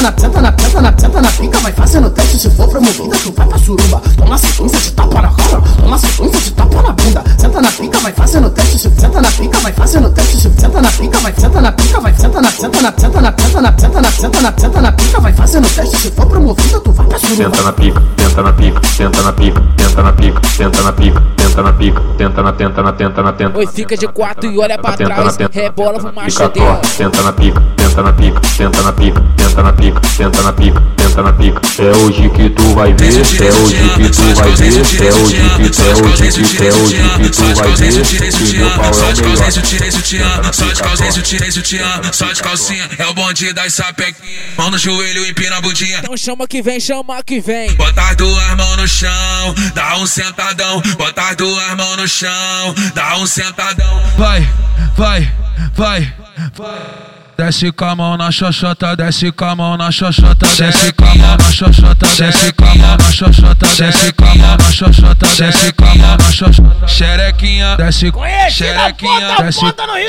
senta 0.00 0.40
na, 0.40 0.54
senta 0.56 0.80
na, 0.80 0.98
senta 0.98 1.20
na, 1.20 1.20
na 1.20 1.32
pica, 1.32 1.58
vai 1.58 1.72
fazendo 1.72 2.10
teste. 2.10 2.38
Se 2.38 2.50
for 2.50 2.68
promovida, 2.68 3.16
tu 3.18 3.32
vai 3.32 3.46
pra 3.46 3.58
suruba. 3.58 4.00
Toma 4.16 4.38
sequência 4.38 4.78
de 4.80 4.92
tapa 4.92 5.20
na 5.20 5.28
cara, 5.28 5.62
toma 5.76 5.98
sequência 5.98 6.40
de 6.40 6.50
tapa 6.52 6.82
na 6.82 6.92
bunda. 6.92 7.24
Senta 7.36 7.60
na 7.60 7.70
pica, 7.70 7.99
vai 8.02 8.12
fazendo 8.12 8.50
teste. 8.50 8.78
Se 8.78 8.90
senta 8.90 9.20
na 9.20 9.30
pica, 9.30 9.58
vai 9.58 9.72
fazendo 9.72 10.10
teste. 10.10 10.36
Se 10.36 10.50
senta 10.58 10.80
na 10.80 10.90
pica, 10.90 11.18
vai 11.18 11.34
senta 11.36 11.60
na 11.60 11.72
pica, 11.72 12.00
vai 12.00 12.14
senta 12.14 12.40
na 12.40 12.50
senta 12.50 12.82
na 12.82 12.92
senta 12.92 13.20
na 13.20 13.32
senta 13.38 13.60
na 13.60 13.72
senta 13.78 14.00
na 14.00 14.10
senta 14.10 14.40
na 14.40 14.52
senta 14.58 14.80
na 14.80 14.92
pica, 14.92 15.20
vai 15.20 15.32
fazendo 15.32 15.68
teste. 15.68 15.96
Se 15.96 16.10
for 16.10 16.26
promovida, 16.26 16.80
tu 16.80 16.92
vai 16.92 17.06
pra. 17.06 17.18
Senta 17.18 17.62
na 17.62 17.72
pica, 17.72 18.02
senta 18.18 18.42
na 18.42 18.52
pica, 18.52 18.80
senta 18.96 19.22
na 19.22 19.32
pica, 19.32 19.62
senta 19.76 20.02
na 20.02 20.12
pica, 20.12 20.40
senta 20.56 20.82
na 20.82 20.92
pica, 20.92 21.22
senta 21.38 21.62
na 21.62 21.72
pica, 21.72 22.00
tenta 22.16 22.42
na 22.42 22.52
tenta 22.52 22.82
na 22.82 22.92
tenta 22.92 23.22
na 23.22 23.32
tenta. 23.32 23.58
Oi, 23.58 23.66
fica 23.66 23.96
de 23.96 24.08
quatro 24.08 24.50
e 24.50 24.58
olha 24.58 24.78
pra 24.78 24.92
Tenta 24.92 25.08
na 25.10 25.16
trás. 25.16 25.36
tenta, 25.36 25.60
Rebola 25.60 25.98
pro 25.98 26.12
macho 26.14 26.48
dela. 26.48 26.80
senta 26.96 27.22
na 27.22 27.32
pica, 27.32 27.62
senta 27.78 28.02
na 28.02 28.12
pica, 28.12 28.40
senta 28.56 28.82
na 28.82 28.92
pica, 28.92 29.22
senta 29.36 29.62
na 29.62 29.72
pica, 29.72 30.00
senta 30.16 30.42
na 30.42 30.52
pica, 30.52 30.82
senta 30.98 31.22
na 31.22 31.32
pica. 31.32 31.60
É 31.78 31.96
hoje 31.96 32.28
que 32.30 32.50
tu 32.50 32.74
vai 32.74 32.92
ver, 32.94 33.08
é 33.08 33.52
hoje 33.52 33.76
que 33.96 34.08
tu 34.10 34.22
vai 34.34 34.50
ver, 34.52 34.76
é 34.76 34.78
hoje 34.78 34.86
que 34.86 35.02
é 35.02 35.12
hoje 35.12 35.36
que 35.60 35.82
é 35.82 35.92
hoje 35.92 36.56
que 36.56 36.62
é 36.64 36.72
hoje 36.72 36.96
que 37.16 37.28
tu 37.30 37.54
vai 37.54 37.72
ver. 37.74 37.89
Meu 37.90 38.70
pau 38.70 38.90
é 39.08 39.62
tirei 39.62 39.90
sutiã, 39.90 40.52
só 40.52 40.66
de 41.10 41.22
tirei 41.22 41.50
sutiã, 41.50 42.00
só 42.12 42.32
de 42.32 42.40
calcinha, 42.40 42.88
é 42.96 43.06
o 43.06 43.14
bonde 43.14 43.52
das 43.52 43.74
sapequinhas. 43.74 44.54
Mão 44.56 44.70
no 44.70 44.78
joelho, 44.78 45.26
empina 45.26 45.56
a 45.56 45.60
bundinha. 45.60 45.98
Então 45.98 46.16
chama 46.16 46.46
que 46.46 46.62
vem, 46.62 46.78
chama 46.78 47.20
que 47.24 47.40
vem. 47.40 47.72
Bota 47.74 48.02
as 48.02 48.16
duas 48.16 48.56
mãos 48.56 48.76
no 48.76 48.86
chão, 48.86 49.54
dá 49.74 49.96
um 49.96 50.06
sentadão. 50.06 50.80
Bota 50.96 51.30
as 51.30 51.36
duas 51.36 51.76
mãos 51.76 51.96
no 51.96 52.08
chão, 52.08 52.74
dá 52.94 53.16
um 53.16 53.26
sentadão. 53.26 54.02
Vai, 54.16 54.48
vai, 54.96 55.32
vai, 55.74 56.14
vai. 56.54 57.19
Desce 57.40 57.72
com 57.72 57.86
a 57.86 57.96
mão 57.96 58.18
na 58.18 58.30
xoxota, 58.30 58.94
desce 58.94 59.32
com 59.32 59.46
a 59.46 59.56
mão 59.56 59.74
na 59.74 59.90
xoxota, 59.90 60.46
desce 60.58 60.92
com 60.92 61.06
a 61.06 61.14
mão 61.14 61.36
na 61.38 61.50
xoxota, 61.50 62.06
desce 62.06 62.52
com 62.52 62.64
a 62.66 62.74
mão 62.74 62.96
na 62.98 63.10
xoxota, 63.10 63.66
desce 63.78 64.12
com 64.12 64.24
a 64.26 64.34
mão 64.34 64.56
na 64.58 64.70
xoxota, 64.70 65.26
desce 65.26 65.72
com 65.72 65.84
a 65.86 65.94
mão 65.94 66.16
na 66.18 66.30
xoxota. 66.30 66.86
Xerequinha, 66.86 67.76
desce 67.78 68.12
xerequinha, 68.50 69.36
desce 69.38 69.60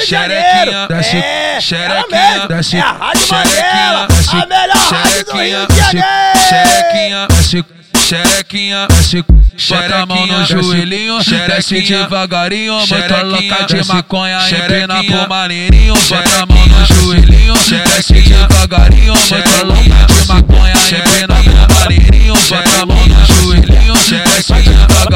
xerequinha, 0.05 0.87
desce 0.89 1.21
xerequinha, 1.61 2.47
desce 2.49 2.81
xerequinha, 2.81 2.87
desce 4.09 4.31
xerequinha, 4.89 5.67
desce 5.67 6.03
xerequinha, 6.49 7.27
desce 7.29 7.80
xerequinha, 8.11 8.87
desce 8.89 9.23
Bota 9.69 9.95
a 9.95 10.05
mão 10.05 10.27
no 10.27 10.45
joelhinho, 10.45 11.19
desce 11.47 11.81
devagarinho 11.81 12.73
Muito 12.73 13.25
louca 13.25 13.65
de 13.65 13.87
maconha, 13.87 14.39
empina 14.49 15.03
pro 15.03 15.29
maneirinho 15.29 15.93
Bota 15.93 16.41
a 16.41 16.45
mão 16.45 16.65
no 16.67 16.85
joelhinho, 16.85 17.53
desce 17.53 18.13
devagarinho 18.13 19.13
Muito 19.13 19.65
louca 19.65 20.13
de 20.13 20.27
maconha, 20.27 20.73
empina 20.73 21.35
pro 21.43 21.75
maneirinho 21.75 22.33
Bota 22.33 22.81
a 22.81 22.85
mão 22.85 23.05
no 23.07 23.25
joelhinho, 23.25 23.93
desce 23.93 24.53
devagarinho 24.53 25.10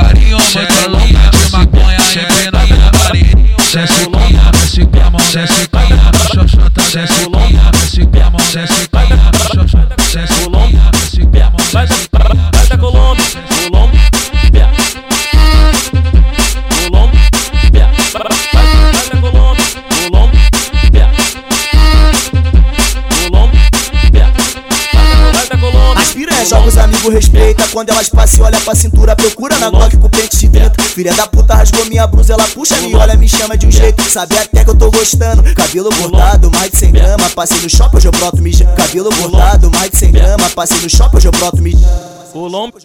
Quando 27.76 27.90
elas 27.90 28.08
passam 28.08 28.46
olha 28.46 28.58
pra 28.62 28.74
cintura 28.74 29.18
Procura 29.18 29.60
na 29.60 29.70
Glock 29.70 29.98
com 29.98 30.10
pente 30.10 30.38
de 30.38 30.48
30 30.48 30.82
Filha 30.82 31.14
da 31.14 31.28
puta 31.28 31.56
rasgou 31.56 31.86
minha 31.88 32.08
blusa 32.08 32.32
Ela 32.32 32.48
puxa, 32.48 32.78
me 32.78 32.96
olha, 32.96 33.18
me 33.18 33.28
chama 33.28 33.58
de 33.58 33.68
um 33.68 33.72
jeito. 33.72 34.02
Sabe 34.10 34.38
até 34.38 34.64
que 34.64 34.70
eu 34.70 34.76
tô 34.76 34.90
gostando. 34.90 35.44
Cabelo 35.54 35.90
bordado, 35.90 36.50
mais 36.52 36.72
de 36.72 36.78
100 36.78 36.92
grama 36.94 37.30
Passei 37.32 37.60
no 37.60 37.70
shopping, 37.70 37.98
hoje 37.98 38.08
eu 38.08 38.14
broto 38.14 38.42
mijando. 38.42 38.74
Cabelo 38.78 39.10
bordado, 39.10 39.70
mais 39.70 39.92
de 39.92 39.98
100 39.98 40.12
grama 40.14 40.50
Passei 40.52 40.80
no 40.80 40.90
shopping, 40.90 41.18
hoje 41.18 41.28
eu 41.28 41.34
broto 41.34 41.62
mijando 41.62 42.05
Colômbia, 42.36 42.82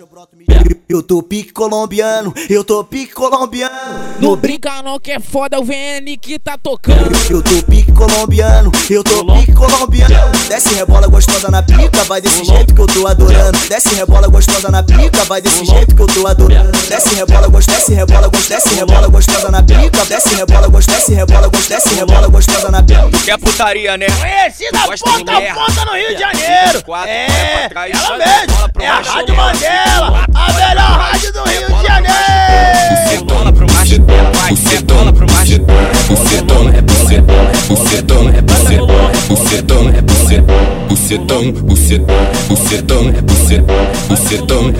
eu 0.88 1.02
tô 1.02 1.20
pique 1.24 1.52
colombiano, 1.52 2.32
eu 2.48 2.62
tô 2.62 2.84
pique 2.84 3.12
colombiano. 3.12 3.74
Não 4.20 4.36
brinca 4.36 4.80
não 4.80 4.96
que 5.00 5.10
é 5.10 5.18
foda 5.18 5.58
o 5.58 5.64
VN 5.64 6.16
que 6.20 6.38
tá 6.38 6.56
tocando. 6.56 7.10
Eu 7.28 7.42
tô 7.42 7.60
pique 7.66 7.90
colombiano, 7.90 8.70
eu 8.88 9.02
tô 9.02 9.26
pique 9.26 9.52
colombiano. 9.52 10.14
Desce 10.48 10.72
rebola 10.72 11.08
gostosa 11.08 11.50
na 11.50 11.64
pica, 11.64 12.04
vai 12.04 12.20
desse 12.20 12.44
jeito 12.44 12.72
que 12.72 12.80
eu 12.80 12.86
tô 12.86 13.08
adorando. 13.08 13.58
Desce 13.68 13.92
rebola 13.92 14.28
gostosa 14.28 14.70
na 14.70 14.84
pica, 14.84 15.24
vai 15.24 15.42
desse 15.42 15.64
jeito 15.64 15.96
que 15.96 16.02
eu 16.02 16.06
tô 16.06 16.28
adorando. 16.28 16.70
Desce 16.88 17.12
rebola 17.16 17.48
gostosa, 17.48 17.78
desce 17.78 17.92
rebola 17.92 18.28
gostosa, 18.28 18.54
desce 18.54 18.74
rebola 18.76 19.08
gostosa 19.08 19.50
na 19.50 19.64
pica. 19.64 20.04
Gostosa, 20.80 21.14
rebola 21.14 21.46
gostosa, 21.48 21.94
rebola 21.94 22.28
gostosa 22.28 22.70
na 22.70 22.82
pica. 22.82 23.10
Que 23.22 23.30
é 23.30 23.36
putaria, 23.36 23.98
né? 23.98 24.06
Conhecida 24.06 24.78
ponta 24.78 25.36
a 25.36 25.54
ponta 25.54 25.84
no 25.84 25.92
Rio 25.92 26.14
de 26.14 26.18
Janeiro. 26.18 26.82
Quatro, 26.86 27.10
É, 27.10 27.68
vai 27.74 27.92
ela 27.92 28.16
mesmo. 28.16 28.70
É 28.80 28.88
a 28.88 28.94
Rádio 28.94 29.26
dela. 29.26 29.52
Mandela, 29.52 30.24
a 30.34 30.52
melhor 30.54 30.98
rádio 30.98 31.32
do 31.34 31.42
Rio 31.44 31.66
de 31.66 31.86
Janeiro. 31.86 33.24
Bola 33.26 33.52
pro 33.52 33.66
macho 33.70 33.98
dela, 33.98 34.32
vai, 34.32 34.52
é 34.52 34.80
bola 34.80 35.12
pro 35.12 35.30
macho 35.30 35.58
dela. 35.58 35.92
Bucetão, 36.08 36.68
é 36.70 36.80
bucetão, 36.80 37.36
é 37.44 38.40
bucetão, 38.40 38.86
bucetão, 39.28 39.88
é 39.90 40.00
bucetão, 40.00 40.89
bucetão, 41.10 41.52
bucetão, 41.52 42.06
bucetão, 42.48 43.08
é 43.08 43.20
bucetão, 43.22 43.82
bucetão, 44.08 44.72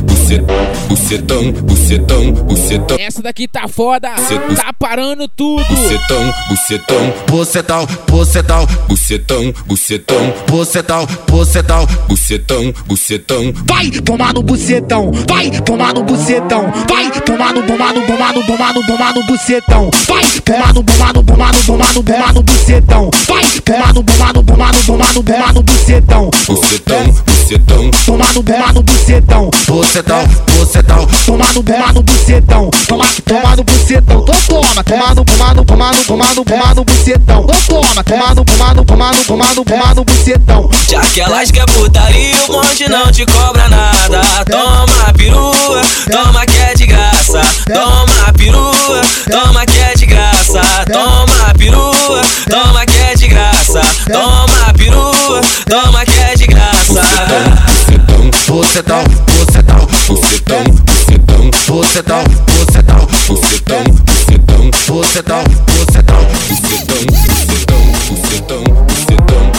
bucetão, 0.89 1.53
bucetão, 1.53 2.33
bucetão, 2.33 2.97
Essa 3.01 3.21
daqui 3.21 3.49
tá 3.49 3.67
foda, 3.67 4.11
tá 4.55 4.73
parando 4.79 5.27
tudo. 5.27 5.65
bucetão, 5.65 6.35
bucetão, 6.49 7.15
bucetal, 7.27 7.87
bucetal, 8.07 8.67
bucetão, 8.87 9.55
bucetão, 9.67 10.35
bucetal, 10.47 11.07
bucetal, 11.27 11.87
bucetão, 12.09 12.73
bucetão. 12.87 13.53
Vai 13.67 13.91
tomar 13.91 14.33
no 14.33 14.43
bucetão, 14.43 15.11
vai 15.29 15.51
tomar 15.63 15.95
no 15.95 16.05
bucetão, 16.05 16.73
vai 16.89 17.11
tomar 17.23 17.53
no 17.55 17.63
tomar 17.65 17.93
no 17.93 18.07
tomar 18.07 18.35
no 18.35 18.47
tomar 18.47 18.73
no 18.75 18.87
tomar 18.87 19.15
no 19.15 19.27
bucetão, 19.27 19.91
vai 20.07 20.25
tomar 20.45 20.75
no 20.75 20.85
tomar 20.85 21.13
no 21.13 21.25
tomar 21.25 21.53
no 21.53 21.65
tomar 21.65 21.93
no 21.93 22.03
tomar 22.05 22.35
no 22.35 22.43
bucetão, 22.43 23.11
vai 23.27 23.45
tomar 23.65 23.95
no 23.95 24.05
tomar 24.05 24.33
no 24.33 24.43
tomar 24.45 24.73
no 24.73 24.85
tomar 24.85 25.15
no 25.15 25.23
tomar 25.25 25.55
no 25.55 25.63
bucetão, 25.63 26.20
Bucetão, 26.29 27.05
bucetão, 27.07 27.91
tomar 28.05 28.33
no 28.35 28.43
tomar 28.43 28.75
no 28.75 28.83
bucetão, 28.83 29.51
bucetal, 29.67 30.23
bucetal, 30.53 31.07
tomar 31.25 31.53
no 31.55 31.63
tomar 31.63 31.95
no 31.95 32.03
bucetão, 32.03 32.71
toma 32.87 33.07
tomar 33.25 33.57
no 33.57 33.65
bucetão, 33.65 34.21
então 34.21 34.35
toma, 34.47 34.85
tomar 34.85 35.15
no 35.15 35.25
tomar 35.25 35.55
no 35.55 35.65
tomar 35.65 35.95
no 35.95 36.05
tomar 36.05 36.35
no 36.35 36.45
tomar 36.45 36.75
no 36.75 36.85
bucetão, 36.85 37.47
toma, 37.67 38.05
tomar 38.05 38.35
no 38.35 38.45
tomar 38.45 38.75
no 38.75 38.85
tomar 38.85 39.15
no 39.15 39.25
tomar 39.25 39.55
no 39.55 39.65
tomar 39.65 39.95
no 39.95 40.05
bucetão. 40.05 40.69
Já 40.91 41.01
que 41.01 41.21
elas 41.21 41.51
quer 41.51 41.65
putaria, 41.67 42.37
o 42.45 42.53
bonde 42.53 42.89
não 42.89 43.11
te 43.11 43.25
cobra 43.25 43.69
nada. 43.69 44.21
Toma 44.51 45.13
perua, 45.17 45.83
toma 46.11 46.45
que 46.45 46.59
é 46.59 46.75
de 46.75 46.87
graça. 46.87 47.41
Toma 47.73 48.33
perua, 48.37 49.01
toma 49.31 49.65
que 49.65 49.79
é 49.79 49.95
de 49.95 50.07
graça. 50.07 50.61
Toma 50.93 51.55
perua, 51.57 52.23
toma 52.51 52.85
que 52.85 52.99
é 52.99 53.15
de 53.15 53.29
graça. 53.29 53.81
Toma 54.13 54.50
toma 55.71 56.05
que 56.05 56.19
é 56.19 56.35
de 56.35 56.47
graça. 56.49 57.01
bucetal, 58.49 59.05
bucetal, 59.05 59.87
bucetão, 60.09 60.65
bucetão, 60.67 61.51
bucetal, 61.69 62.25
bucetal, 62.49 63.07
bucetão, 63.29 63.85
bucetão, 63.85 64.71
bucetal, 64.89 65.45
bucetal, 65.69 66.25
bucetão, 66.59 67.07
bucetão, 67.07 67.85
bucetão, 68.09 68.65
bucetão, 68.65 68.65
bucetão, 68.89 69.53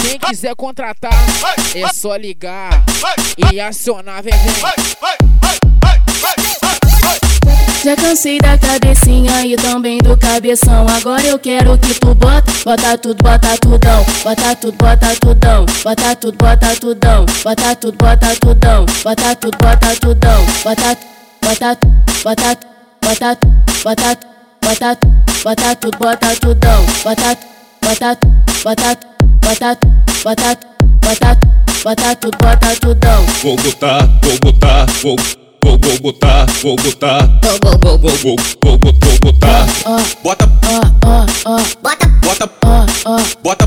Quem 0.00 0.18
quiser 0.18 0.54
contratar, 0.56 1.12
é 1.74 1.88
só 1.92 2.16
ligar 2.16 2.82
e 3.52 3.60
acionar, 3.60 4.22
vem, 4.22 4.32
vem. 4.32 5.63
Já 7.84 7.94
cansei 7.96 8.38
da 8.38 8.56
cabecinha 8.56 9.44
e 9.44 9.56
também 9.56 9.98
do 9.98 10.16
cabeção. 10.16 10.88
Agora 10.88 11.22
eu 11.22 11.38
quero 11.38 11.76
que 11.76 11.92
tu 11.92 12.14
bota, 12.14 12.50
bota 12.64 12.96
tudo, 12.96 13.22
bota 13.22 13.58
tudão. 13.58 14.02
Bota 14.24 14.56
tudo, 14.56 14.76
bota 14.78 15.14
tudão. 15.20 15.66
Bota 15.84 16.16
tudo, 16.16 16.38
bota 16.38 16.76
tudão. 16.76 17.26
Bota 17.44 17.74
tudo, 17.76 17.98
bota 17.98 18.36
tudão. 18.36 18.86
Bota 19.04 19.36
tudo, 19.36 19.58
bota 19.58 19.96
tudão. 20.00 20.46
Bota, 20.64 20.96
bota, 21.42 21.78
bota, 22.24 22.58
bota, 23.04 23.38
bota, 23.84 24.18
bota, 24.62 24.98
bota 25.44 25.76
tudo, 25.76 25.98
bota 25.98 26.36
tudão. 26.36 26.86
Bota, 27.04 27.38
bota, 27.82 28.18
bota, 28.64 28.98
bota, 29.44 29.78
bota, 30.24 30.58
bota, 31.02 31.38
bota 31.84 32.16
tudo, 32.16 32.38
bota 32.38 32.76
tudão. 32.80 33.26
Vou 33.42 33.56
botar, 33.56 34.08
vou 34.22 34.38
botar, 34.40 34.86
vou 35.02 35.43
vou, 35.64 35.78
vou 35.78 35.98
botar, 36.00 36.46
vou 36.62 36.76
botar, 36.76 37.26
vou, 37.62 37.78
vou, 37.80 37.98
vou, 37.98 37.98
vou, 37.98 38.18
vou, 38.18 38.36
vou, 38.62 38.78
vou, 38.78 38.92
vou 38.92 39.18
botar. 39.32 39.66
Bota, 40.22 40.46
bota, 42.22 42.46
bota, 43.42 43.66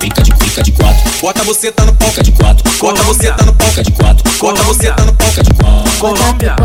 Fica 0.00 0.22
de, 0.22 0.32
fica 0.36 0.62
de 0.62 0.72
quatro. 0.72 1.10
bota 1.20 1.42
você 1.44 1.72
tá 1.72 1.84
no 1.84 1.92
pau, 1.94 2.08
Fica 2.08 2.22
de 2.22 2.32
quatro. 2.32 2.70
bota 2.78 3.02
você 3.02 3.32
tá 3.32 3.44
no 3.44 3.52
pau, 3.54 3.68
Fica 3.68 3.82
de 3.82 3.92
quatro. 3.92 4.32
bota 4.40 4.62
você 4.62 4.92
tá 4.92 5.04
no 5.04 5.12
pau, 5.14 5.28
Fica 5.28 5.42
de 5.42 5.54
quatro. 5.54 5.98
Colômbia, 5.98 6.56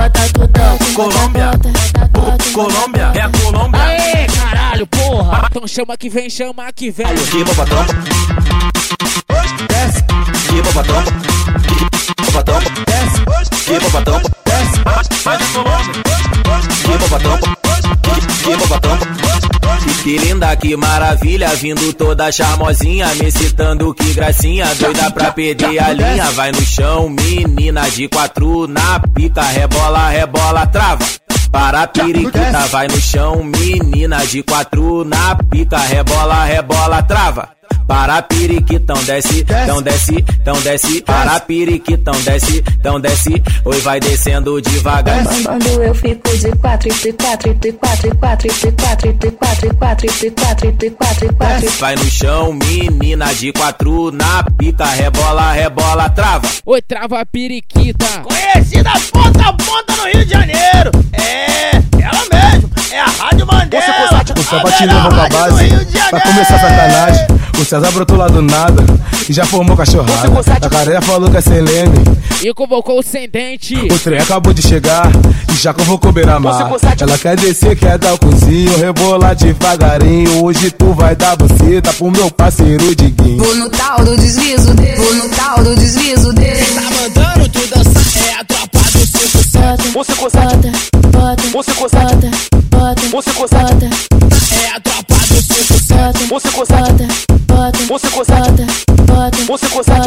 Colômbia, 0.96 1.52
Colômbia, 2.54 3.12
é 3.16 3.22
a 3.22 3.30
Colômbia. 3.30 3.82
Aê, 3.82 4.28
caralho, 4.28 4.88
porra. 4.88 5.48
Então 5.50 5.68
chama 5.68 5.98
que 5.98 6.10
vem, 6.10 6.30
chama 6.30 6.72
que 6.74 6.92
vem. 6.92 7.08
que 7.32 7.44
bobatão, 7.44 7.86
Desce, 9.68 10.04
que 12.38 12.44
bobatão, 12.44 12.60
que 12.62 13.80
bobatão, 13.80 14.22
que 14.22 14.80
bobatão, 14.84 15.20
vai 15.24 15.38
de 15.38 15.46
Colômbia. 15.46 15.94
que 16.84 16.98
bobatão, 16.98 17.38
que 18.44 18.58
bobatão. 18.58 18.98
Que 20.04 20.18
linda, 20.20 20.56
que 20.56 20.78
maravilha, 20.78 21.50
vindo 21.56 21.92
toda 21.94 22.32
charmosinha, 22.32 23.08
me 23.16 23.32
citando 23.32 23.94
que 23.94 24.14
gracinha, 24.14 24.74
doida 24.76 25.10
pra 25.12 25.32
perder 25.32 25.80
a 25.80 25.92
linha. 25.92 26.32
Vai 26.32 26.52
no 26.52 26.62
chão, 26.62 27.10
menina 27.10 27.90
de 27.90 28.08
quatro 28.08 28.68
na 28.68 29.00
pica, 29.00 29.42
rebola, 29.42 30.10
rebola, 30.10 30.68
trava. 30.68 31.04
Para 31.52 31.84
a 31.84 31.88
periquita, 31.88 32.68
vai 32.70 32.88
no 32.88 33.02
chão, 33.02 33.44
menina 33.44 34.26
de 34.28 34.44
quatro 34.44 35.04
na 35.04 35.36
pica, 35.36 35.80
rebola, 35.80 36.46
rebola, 36.46 37.02
trava. 37.02 37.57
Para 37.88 38.18
a 38.18 38.22
periquitão 38.22 39.02
desce, 39.04 39.46
tão 39.46 39.82
desce, 39.82 40.22
tão 40.44 40.62
desce, 40.62 41.02
para 41.02 41.36
a 41.38 41.40
periquitão 41.40 42.14
desce, 42.22 42.62
tão 42.84 43.00
desce, 43.00 43.42
oi 43.64 43.80
vai 43.80 44.00
descendo 44.00 44.62
devagar. 44.62 45.24
Quando 45.44 45.68
eu 45.82 45.96
fico 45.96 46.38
de 46.38 46.52
quatro, 46.58 46.94
de 46.94 47.14
quatro, 47.14 47.54
de 47.54 47.72
quatro, 47.72 48.10
de 48.10 48.18
quatro, 48.18 48.50
de 48.50 48.72
quatro, 48.72 49.14
de 49.14 49.32
quatro, 49.32 49.70
de 49.70 49.74
quatro, 49.76 50.12
de 50.20 50.32
quatro, 50.32 50.72
de 50.74 50.90
quatro, 50.90 51.28
de 51.28 51.36
quatro. 51.36 51.70
Vai 51.80 51.96
no 51.96 52.06
chão, 52.06 52.54
menina 52.54 53.34
de 53.34 53.54
quatro 53.54 54.12
na 54.12 54.44
pica, 54.58 54.86
rebola, 54.86 55.54
rebola, 55.54 56.10
trava. 56.10 56.48
Oi, 56.66 56.82
trava 56.82 57.22
a 57.22 57.26
periquita. 57.26 58.06
Conhecida 58.24 58.92
ponta 59.14 59.48
a 59.48 59.54
ponta 59.54 59.96
no 59.96 60.04
Rio 60.12 60.26
de 60.26 60.32
Janeiro. 60.32 60.92
É, 61.14 61.72
ela 62.02 62.52
mesmo. 62.52 62.70
É 62.92 63.00
a 63.00 63.06
Rádio 63.06 63.48
Mandela. 63.48 64.17
O 64.48 64.50
Samba 64.50 64.70
a 64.70 64.72
te 64.72 64.86
levou 64.86 65.10
pra 65.10 65.28
base 65.28 65.70
Pra 66.10 66.22
começar 66.22 66.56
a 66.56 66.60
sacanagem. 66.60 67.28
O 67.60 67.66
César 67.66 67.92
brotou 67.92 68.16
lá 68.16 68.30
do 68.30 68.42
nada 68.42 68.82
E 69.28 69.34
já 69.34 69.46
formou 69.46 69.76
cachorrada. 69.76 70.30
A 70.62 70.70
careia 70.70 71.02
falou 71.02 71.30
que 71.30 71.36
é 71.36 71.42
sem 71.42 71.60
leme. 71.60 71.98
E 72.42 72.54
convocou 72.54 72.98
o 72.98 73.04
sem 73.04 73.28
dente. 73.28 73.76
O 73.76 74.00
trem 74.00 74.20
acabou 74.20 74.54
de 74.54 74.62
chegar 74.62 75.12
E 75.52 75.54
já 75.54 75.74
convocou 75.74 76.14
beira-mar 76.14 76.72
Ela 76.98 77.18
quer 77.18 77.36
descer, 77.36 77.76
quer 77.76 77.98
dar 77.98 78.14
o 78.14 78.18
cozinho 78.18 78.78
Rebolar 78.78 79.36
devagarinho. 79.36 80.46
Hoje 80.46 80.72
tu 80.72 80.94
vai 80.94 81.14
dar 81.14 81.36
buceta 81.36 81.92
Pro 81.92 82.10
meu 82.10 82.32
parceiro 82.32 82.96
Diguinho. 82.96 83.44
Vou 83.44 83.54
no 83.54 83.70
tal 83.70 84.06
do 84.06 84.16
deslizo 84.16 84.74
dele, 84.76 84.96
vou 84.96 85.14
no 85.14 85.30
tal 85.30 85.62
do 85.62 85.76
deslizo 85.76 86.32
dele. 86.32 86.64
Tá 86.74 86.82
mandando 86.82 87.50
tu 87.50 87.68
dançar, 87.68 88.30
é 88.30 88.40
a 88.40 88.46
tropa 88.46 88.80
do 88.80 89.06
5 89.06 89.94
Você 89.94 90.14
consegue, 90.14 90.72
bota, 91.12 91.44
você 91.52 91.74
consegue, 91.74 92.32
bota, 92.70 93.02
você 93.12 93.32
consegue 93.32 94.17
você 96.40 96.52
gozar 96.52 96.84
bota, 97.48 97.78
você 97.88 98.10
gozar 98.10 98.42
bota, 99.08 99.38
você 99.48 99.68
gozar 99.70 100.02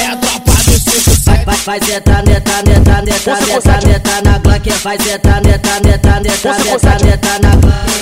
é 0.00 0.06
a 0.06 0.16
tropa 0.16 0.50
do 0.50 0.78
cinco 0.80 1.16
sai 1.22 1.44
vai 1.64 1.78
zeta 1.78 2.22
neta 2.22 2.62
neta 2.64 3.02
neta 3.02 3.40
neta 3.40 3.86
neta 3.86 4.22
na 4.22 4.38
black 4.40 4.68
vai 4.82 4.96
é, 4.96 4.98
zeta 4.98 5.40
neta 5.40 5.78
neta 5.78 6.20
neta 6.20 6.52
neta 6.58 6.98
neta 7.04 7.38
na 7.38 7.50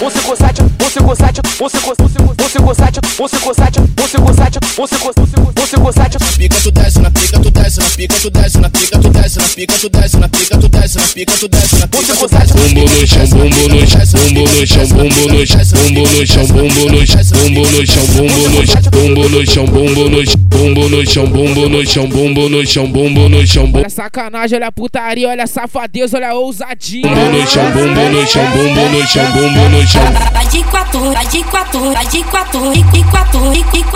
você 0.00 0.20
gozar 0.20 0.54
você 0.78 1.00
gozar 1.00 1.32
você 1.58 1.78
gozar 1.80 2.08
você 2.38 2.58
gozar 2.58 2.90
você 3.18 3.38
gozar 3.38 3.70
você 4.06 4.18
consegue, 4.18 4.58
você 4.76 4.96
consegue, 4.98 5.30
você 5.56 5.76
consegue. 5.76 6.16
Pica 6.38 6.56
tu 6.62 6.71
desce, 6.71 7.00
na 7.00 7.10
pica 7.10 7.40
tu 7.40 7.50
desce, 7.50 7.80
na 7.80 7.90
pica 7.90 8.14
tu 8.21 8.30
desce, 8.30 8.58
na 8.60 8.71
pica 8.71 8.99
tu 9.00 9.10
desce, 9.10 9.38
na 9.38 9.49
pica 9.49 9.78
tu 9.78 9.88
desce, 9.88 10.19
na 10.19 10.28
pica 10.28 10.58
tu 10.58 10.69
desce, 10.69 10.99
na 10.99 11.08
pica 11.08 11.32
tu 11.38 11.49
desce, 11.49 11.76
na 11.78 11.88
pica 11.88 12.14
tu 12.14 12.28
desce. 12.28 12.54
Bumbo 12.54 12.80
no 12.86 13.06
chão, 13.06 13.26
bumbo 13.26 13.69
no 13.69 13.86
chão, 13.86 14.06
bumbo 14.06 14.49
no 14.49 14.66
chão, 14.66 14.86
bumbo 14.86 15.26
no 15.26 16.26
chão, 16.26 16.47
bumbo 16.47 16.86
no 16.86 17.06
chão, 17.06 17.26
bumbo 17.26 17.69
no 17.69 17.86
chão, 17.86 18.06
bumbo 18.06 18.49
no 18.49 18.66
chão, 18.66 18.86
bumbo 18.86 19.28
no 19.28 19.47
chão, 19.47 19.66
bumbo 19.66 20.08
no 20.08 20.26
chão, 20.26 20.47
bumbo 20.47 20.88
no 20.88 21.06
chão, 21.06 21.26
bumbo 21.26 21.69
no 21.69 21.86
chão, 21.86 22.06
bumbo 22.06 22.49
no 22.49 22.66
chão, 22.66 22.86
bumbo 22.86 23.26
no 23.26 23.26
chão, 23.26 23.26
bumbo 23.26 23.28
no 23.28 23.47
chão, 23.47 23.71
Olha 23.75 23.86
a 23.86 23.90
sacanagem, 23.90 24.56
olha 24.56 24.69
a 24.69 24.73
putaria, 24.73 25.28
olha 25.28 25.45
a 25.45 25.47
safadeza, 25.47 26.16
olha 26.16 26.30
a 26.30 26.34
ousadia. 26.34 27.02
bumbo 27.02 27.38
no 27.38 27.47
chão, 27.47 27.71
bumbo 27.73 28.00
no 28.10 28.26
chão, 28.26 28.45
bumbo 28.52 28.88
no 28.88 29.06
chão, 29.06 29.32
bumbo 29.32 29.69
no 29.69 29.86
chão. 29.86 30.02
Vai 30.32 30.47
de 30.47 30.62
quatro, 30.64 31.00
vai 31.12 31.26
de 31.26 31.42
quatro, 31.45 31.92
vai 31.92 32.06
de 32.06 32.23
quatro, 32.25 32.73
e 32.73 32.97
e 32.99 33.02
quatro, 33.02 33.96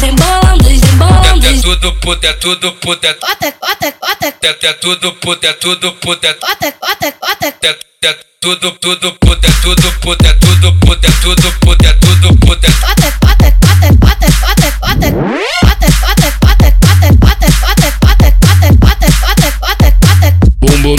rebolando, 0.00 0.68
rebolando. 0.68 1.46
É 1.46 1.60
tudo 1.60 1.92
puta, 1.96 2.26
é 2.26 2.32
tudo 2.34 2.72
puta, 2.72 3.16
Bota, 3.20 3.54
bota, 3.60 3.94
bota, 4.00 4.34
é 4.42 4.72
tudo 4.74 5.12
puta, 5.14 5.46
é 5.48 5.52
tudo 5.54 5.92
puta, 5.94 6.36
bota, 6.40 6.74
bota, 6.80 7.14
bota. 7.20 7.54
é 8.02 8.16
tudo, 8.40 8.72
tudo 8.72 9.12
puta, 9.14 9.46
é 9.48 9.52
tudo 9.62 9.92
puta, 10.00 10.28
é 10.28 10.32
tudo 10.34 10.72
puta, 10.80 11.06
é 11.06 11.12
tudo 11.22 11.52
puta, 11.60 11.88
é 11.88 11.92
tudo 11.94 12.36
puta. 12.38 12.68
Bota, 12.80 13.10
bota, 13.20 13.50
bota, 13.60 13.92
bota, 13.92 14.28
bota, 14.40 14.70
bota. 14.80 15.43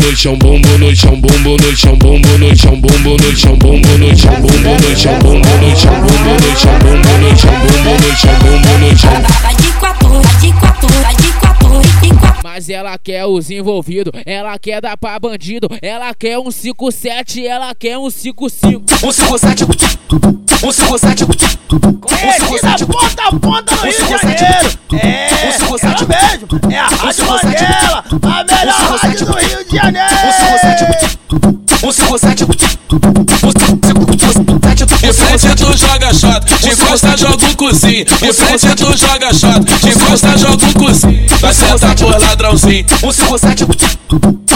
No 0.06 0.15
chão, 0.15 0.38
bumbo 0.38 0.78
no 0.78 0.96
chão, 0.96 1.20
bumbo 1.20 1.58
no 1.58 1.76
chão, 1.76 1.96
bumbo 1.96 2.38
no 2.38 2.56
chão, 2.56 2.76
bumbo 2.76 3.18
no 3.18 3.36
chão, 3.36 3.56
bumbo 3.56 3.98
no 3.98 4.15
chão, 4.15 4.36
bumbo 4.39 4.70
no 4.70 4.96
chão, 4.96 5.20
bumbo 5.20 5.50
no 5.62 5.76
chão, 5.76 5.94
bumbo 6.00 6.30
no 6.41 6.56
chão, 6.56 6.80
bumbo 6.80 7.10
no 7.18 7.36
chão, 7.36 7.52
bumbo 7.60 7.89
no 7.89 8.15
chão, 8.15 8.34
bumbo 8.39 8.78
no 8.78 8.98
chão. 8.98 9.12
Vai 9.41 9.56
de 9.56 9.72
quatro, 9.74 10.22
vai 10.22 10.36
de 10.36 10.54
quatro, 10.54 10.88
vai 11.02 11.15
de 11.15 11.35
Mas 12.43 12.69
ela 12.69 12.98
quer 12.98 13.26
os 13.26 13.50
envolvidos, 13.50 14.13
ela 14.26 14.58
quer 14.60 14.82
dar 14.82 14.95
pra 14.98 15.19
bandido, 15.19 15.67
ela 15.82 16.13
quer 16.13 16.38
um 16.38 16.45
5-7, 16.50 17.43
ela 17.43 17.74
quer 17.76 17.98
um 17.98 18.08
5-5. 18.08 18.82
Um 19.04 19.12
57, 19.12 19.63
um 20.63 20.71
57, 20.71 21.26
Conhecida 22.06 22.86
ponta 22.86 23.24
a 23.24 23.39
ponta 23.39 23.76
no 23.76 23.82
Rio 23.82 23.91
de 23.91 24.10
Janeiro. 24.10 24.80
É, 25.02 25.30
ela 25.34 26.08
mesmo. 26.08 26.48
É 26.71 26.80
a 26.80 26.88
Rádio 26.88 27.26
Mandela. 27.26 28.04
A 28.21 28.43
melhor 28.43 29.00
rádio 29.00 29.26
do 29.26 29.34
Rio 29.34 29.65
de 29.65 29.76
Janeiro. 29.76 30.15
um 31.84 31.91
57, 31.91 32.45
De 34.75 35.13
frente 35.13 35.55
tu 35.55 35.77
joga 35.77 36.13
shot, 36.13 36.45
de 36.61 36.75
costa 36.75 37.15
joga 37.15 37.45
o 37.45 37.55
cozinho. 37.55 38.05
De 38.05 38.33
frente 38.33 38.67
tu 38.75 38.97
joga 38.97 39.33
shot, 39.33 39.63
de 39.81 39.91
costa 39.93 40.38
joga 40.38 40.65
o 40.65 40.73
cozinho. 40.73 41.25
Vai 41.39 41.53
sentar 41.53 41.95
por 41.95 42.19
ladrãozinho, 42.19 42.85
um 43.01 43.11
57, 43.11 43.65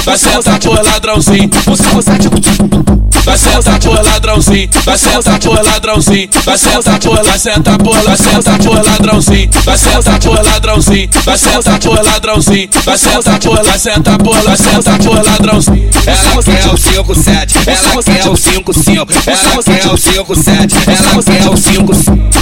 vai 0.05 0.17
sentar 0.17 0.59
por 0.59 0.83
ladrãozinho. 0.83 1.49
um 1.67 1.75
57, 1.75 2.99
Vai 3.29 3.37
sentar 3.37 3.79
por 3.79 4.03
ladrãozinho, 4.03 4.69
vai 4.85 4.97
sentar 4.97 5.39
por 5.39 5.63
ladrãozinho, 5.63 6.29
vai 6.45 6.57
sentar 6.57 6.99
por, 6.99 7.23
vai 7.23 7.37
sentar 7.37 7.77
por, 7.77 8.01
vai 8.01 8.17
sentar 8.17 8.59
por 8.59 8.85
ladrãozinho, 8.85 9.49
vai 9.63 9.77
sentar 9.77 10.19
por 10.19 10.43
ladrãozinho, 10.43 11.09
vai 11.25 11.37
sentar 11.37 11.79
por 11.79 12.03
ladrãozinho, 12.03 12.69
vai 12.85 12.97
sentar 12.97 13.39
por, 13.39 13.63
vai 13.63 13.79
sentar 13.79 14.17
por, 14.17 14.41
vai 14.41 14.57
sentar 14.57 14.97
por 14.99 15.23
ladrãozinho. 15.23 15.89
Ela 16.07 16.43
quer 16.43 16.73
o 16.73 16.77
57, 16.77 17.59
ela 17.67 18.03
quer 18.03 18.29
o 18.29 18.35
55, 18.35 19.11
ela 19.27 19.63
quer 19.63 19.93
o 19.93 19.97
57, 20.13 20.75
ela 20.87 21.23
quer 21.23 21.49
o 21.49 21.57
55. 21.57 21.93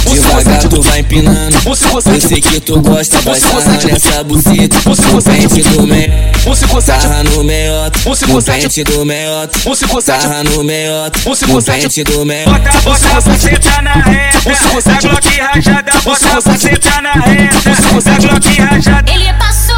Devagar 0.08 0.68
tu 0.68 0.82
vai 0.82 1.00
empinando. 1.00 1.56
Eu 1.66 2.20
sei 2.20 2.40
que 2.40 2.60
tu 2.60 2.80
gosta, 2.80 3.20
vai 3.20 3.38
sarrar 3.38 3.86
nessa 3.86 4.24
buceta. 4.24 4.76
No 4.86 5.22
pente 5.22 5.62
do 5.62 5.86
meiota, 5.86 6.80
sarra 6.80 7.24
no 7.24 7.44
meiota. 7.44 7.98
No 8.26 8.42
pente 8.42 8.84
do 8.84 9.04
meiota, 9.04 9.58
sarra 10.00 10.44
no 10.44 10.64
meiota. 10.64 11.18
No 11.46 11.62
pente 11.62 12.04
do 12.04 12.24
meiota. 12.24 12.50
Bota, 12.50 12.80
bota 12.80 13.08
a 13.16 13.20
buceta 13.20 13.82
na 13.82 13.92
reta, 13.94 14.40
da 14.82 14.98
Glock 15.00 15.28
rajada, 15.38 15.92
bota 16.04 16.28
a 16.28 16.40
buceta 16.40 17.02
na 17.02 17.12
reta, 17.12 17.58
da 18.02 18.18
Glock 18.18 18.60
rajada. 18.60 19.12
Ele 19.12 19.32
passou 19.34 19.76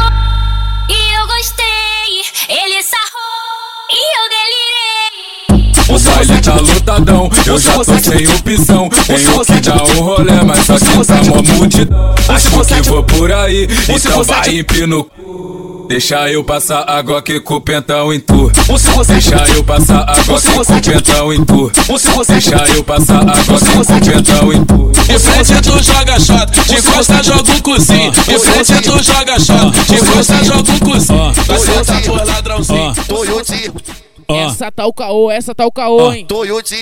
e 0.89 1.15
eu 1.15 1.27
gostei. 1.27 1.65
Ele 2.47 2.81
sarrou 2.83 3.10
baile 5.99 6.41
tá 6.41 6.55
lotadão. 6.55 7.29
Eu 7.45 7.59
já 7.59 7.73
tô 7.73 7.83
sem 7.83 8.27
opção. 8.27 8.89
Tenho 9.07 9.45
que 9.45 9.61
dar 9.61 9.83
um 9.83 10.01
rolê, 10.01 10.43
mas 10.45 10.65
só 10.65 10.77
que 10.77 11.05
tá 11.05 11.15
mó 11.23 11.55
multidão. 11.57 12.15
Acho 12.29 12.65
que 12.65 12.89
vou 12.89 13.03
por 13.03 13.31
aí, 13.31 13.67
então 13.89 14.23
vai 14.23 14.59
empino. 14.59 15.07
Deixa 15.87 16.29
eu 16.29 16.41
passar 16.41 16.89
água 16.89 17.19
aqui 17.19 17.39
com 17.41 17.55
o 17.55 17.61
pentão 17.61 18.13
em 18.13 18.19
tu. 18.21 18.49
Deixa 19.07 19.35
eu 19.53 19.63
passar 19.63 20.09
água 20.09 20.37
aqui 20.37 20.47
com 20.53 20.61
o 20.61 20.65
pentão 20.77 21.33
em 21.33 21.43
tu. 21.43 21.71
Deixa 22.29 22.55
eu 22.73 22.83
passar 22.83 23.19
água 23.19 23.57
aqui 23.57 23.65
com 23.71 23.81
o 23.81 23.85
pentão 23.85 24.53
em 24.53 24.63
tu. 24.63 24.91
De 25.05 25.19
frente 25.19 25.61
tu 25.61 25.83
joga 25.83 26.17
shot, 26.17 26.49
de 26.67 26.81
costa 26.81 27.21
joga 27.21 27.51
um 27.51 27.59
cozinho. 27.59 28.11
De 28.11 28.39
frente 28.39 28.81
tu 28.81 29.03
joga 29.03 29.37
shot, 29.37 29.71
de 29.89 29.97
costa 29.97 30.43
joga 30.45 30.71
um 30.71 30.79
cozinho. 30.79 31.33
Vai 31.45 31.59
sentar 31.59 32.01
por 32.03 32.25
ladrãozinho. 32.25 32.93
Essa 34.35 34.71
tá 34.71 34.85
o 34.85 34.93
caô, 34.93 35.29
essa 35.31 35.53
tá 35.55 35.65
o 35.65 35.71
caô, 35.71 36.11
hein? 36.13 36.25
Toyota. 36.25 36.75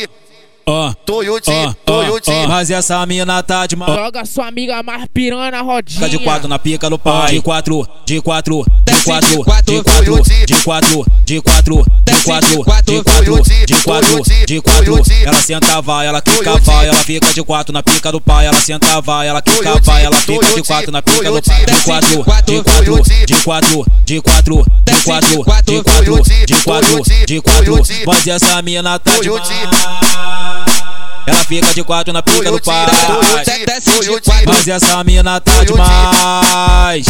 Ó, 0.71 0.93
Toyota. 1.03 1.51
ó, 1.88 2.47
mas 2.47 2.69
essa 2.69 3.03
mina 3.08 3.41
tá 3.41 3.65
de 3.65 3.75
mal. 3.75 3.91
Joga 3.91 4.23
sua 4.23 4.45
amiga 4.45 4.84
mais 4.84 5.08
piranha 5.12 5.49
na 5.49 5.62
rodinha. 5.62 5.99
Fica 5.99 6.10
de 6.10 6.19
quatro 6.19 6.47
na 6.47 6.60
pica 6.60 6.88
do 6.88 6.99
pai. 6.99 7.32
De 7.34 7.41
quatro, 7.41 7.88
de 8.05 8.21
quatro, 8.21 8.63
de 8.86 9.03
quatro, 9.03 9.43
de 9.65 9.82
quatro, 9.82 10.23
de 10.45 10.62
quatro, 10.62 11.05
de 11.25 11.41
quatro, 11.41 11.86
de 12.05 12.21
quatro, 12.21 12.63
de 12.86 13.03
quatro, 13.03 13.43
de 13.65 13.82
quatro, 13.82 14.23
de 14.45 14.62
quatro. 14.62 15.01
Ela 15.25 15.41
senta, 15.41 15.82
vai, 15.82 16.05
ela 16.05 16.21
quica, 16.21 16.55
vai, 16.60 16.88
ela 16.88 16.97
fica 16.97 17.34
de 17.34 17.43
quatro 17.43 17.73
na 17.73 17.82
pica 17.82 18.12
do 18.12 18.21
pai. 18.21 18.45
Ela 18.45 18.62
senta, 18.62 19.01
vai, 19.01 19.27
ela 19.27 19.41
quica, 19.41 19.73
vai, 19.82 20.05
ela 20.05 20.15
fica 20.17 20.45
de 20.53 20.62
quatro 20.62 20.91
na 20.91 21.01
pica 21.01 21.32
do 21.32 21.41
pai. 21.41 21.65
De 21.65 21.84
quatro, 21.84 22.25
de 22.45 22.62
quatro, 22.63 23.05
de 23.25 23.41
quatro, 23.41 23.86
de 24.05 24.21
quatro, 24.21 24.65
de 24.86 25.01
quatro, 25.01 25.43
de 25.65 25.82
quatro, 25.84 26.23
de 26.45 26.62
quatro, 26.62 27.03
de 27.25 27.41
quatro. 27.41 27.84
Mas 28.05 28.27
essa 28.27 28.62
mina 28.62 28.99
tá 28.99 29.13
de 29.19 29.29
mal. 29.29 30.59
Ela 31.30 31.44
fica 31.44 31.72
de 31.74 31.84
quatro 31.84 32.12
na 32.12 32.24
pica 32.24 32.52
do 32.52 32.60
pai. 32.62 32.86
Mas 34.48 34.68
essa 34.68 35.04
mina 35.04 35.39
tá 35.39 35.63
demais. 35.63 37.06